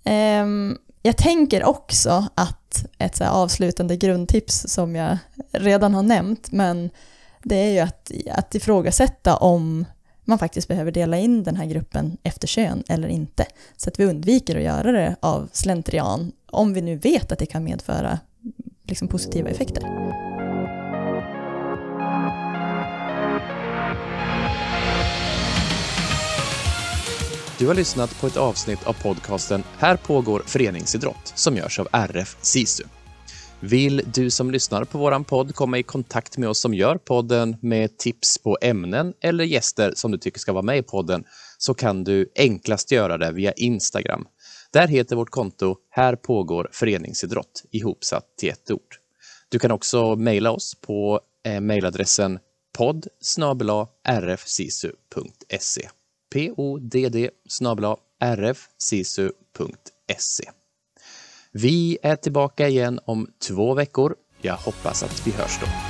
Um, 0.09 0.77
jag 1.01 1.17
tänker 1.17 1.63
också 1.63 2.27
att 2.35 2.85
ett 2.97 3.15
så 3.15 3.25
avslutande 3.25 3.95
grundtips 3.95 4.65
som 4.67 4.95
jag 4.95 5.17
redan 5.51 5.93
har 5.93 6.03
nämnt, 6.03 6.51
men 6.51 6.89
det 7.43 7.55
är 7.55 7.71
ju 7.71 7.79
att, 7.79 8.11
att 8.31 8.55
ifrågasätta 8.55 9.37
om 9.37 9.85
man 10.25 10.39
faktiskt 10.39 10.67
behöver 10.67 10.91
dela 10.91 11.17
in 11.17 11.43
den 11.43 11.55
här 11.55 11.65
gruppen 11.65 12.17
efter 12.23 12.47
kön 12.47 12.83
eller 12.87 13.07
inte. 13.07 13.45
Så 13.77 13.89
att 13.89 13.99
vi 13.99 14.05
undviker 14.05 14.55
att 14.55 14.63
göra 14.63 14.91
det 14.91 15.15
av 15.19 15.49
slentrian, 15.51 16.31
om 16.45 16.73
vi 16.73 16.81
nu 16.81 16.95
vet 16.95 17.31
att 17.31 17.39
det 17.39 17.45
kan 17.45 17.63
medföra 17.63 18.19
liksom, 18.83 19.07
positiva 19.07 19.49
effekter. 19.49 19.83
Du 27.59 27.67
har 27.67 27.75
lyssnat 27.75 28.21
på 28.21 28.27
ett 28.27 28.37
avsnitt 28.37 28.87
av 28.87 28.93
podcasten 28.93 29.63
Här 29.77 29.97
pågår 29.97 30.43
föreningsidrott 30.45 31.33
som 31.35 31.57
görs 31.57 31.79
av 31.79 31.87
RF 31.91 32.37
SISU. 32.41 32.83
Vill 33.59 34.01
du 34.13 34.29
som 34.29 34.51
lyssnar 34.51 34.83
på 34.83 34.97
våran 34.97 35.23
podd 35.23 35.55
komma 35.55 35.77
i 35.77 35.83
kontakt 35.83 36.37
med 36.37 36.49
oss 36.49 36.59
som 36.59 36.73
gör 36.73 36.97
podden 36.97 37.57
med 37.61 37.97
tips 37.97 38.37
på 38.37 38.57
ämnen 38.61 39.13
eller 39.21 39.43
gäster 39.43 39.93
som 39.95 40.11
du 40.11 40.17
tycker 40.17 40.39
ska 40.39 40.53
vara 40.53 40.63
med 40.63 40.77
i 40.77 40.81
podden 40.81 41.23
så 41.57 41.73
kan 41.73 42.03
du 42.03 42.31
enklast 42.35 42.91
göra 42.91 43.17
det 43.17 43.31
via 43.31 43.51
Instagram. 43.51 44.25
Där 44.71 44.87
heter 44.87 45.15
vårt 45.15 45.29
konto 45.29 45.75
Här 45.89 46.15
pågår 46.15 46.69
föreningsidrott 46.71 47.63
ihopsatt 47.71 48.25
till 48.37 48.49
ett 48.49 48.71
ord. 48.71 48.95
Du 49.49 49.59
kan 49.59 49.71
också 49.71 50.15
mejla 50.15 50.51
oss 50.51 50.75
på 50.81 51.21
eh, 51.45 51.61
mejladressen 51.61 52.39
podd 52.77 53.07
rfsisu.se 54.09 55.89
podd 56.29 56.95
rfsisu.se. 58.23 59.69
Vi 61.51 61.97
är 62.01 62.15
tillbaka 62.15 62.67
igen 62.67 62.99
om 63.05 63.27
två 63.47 63.73
veckor. 63.73 64.15
Jag 64.41 64.55
hoppas 64.55 65.03
att 65.03 65.27
vi 65.27 65.31
hörs 65.31 65.59
då. 65.61 65.88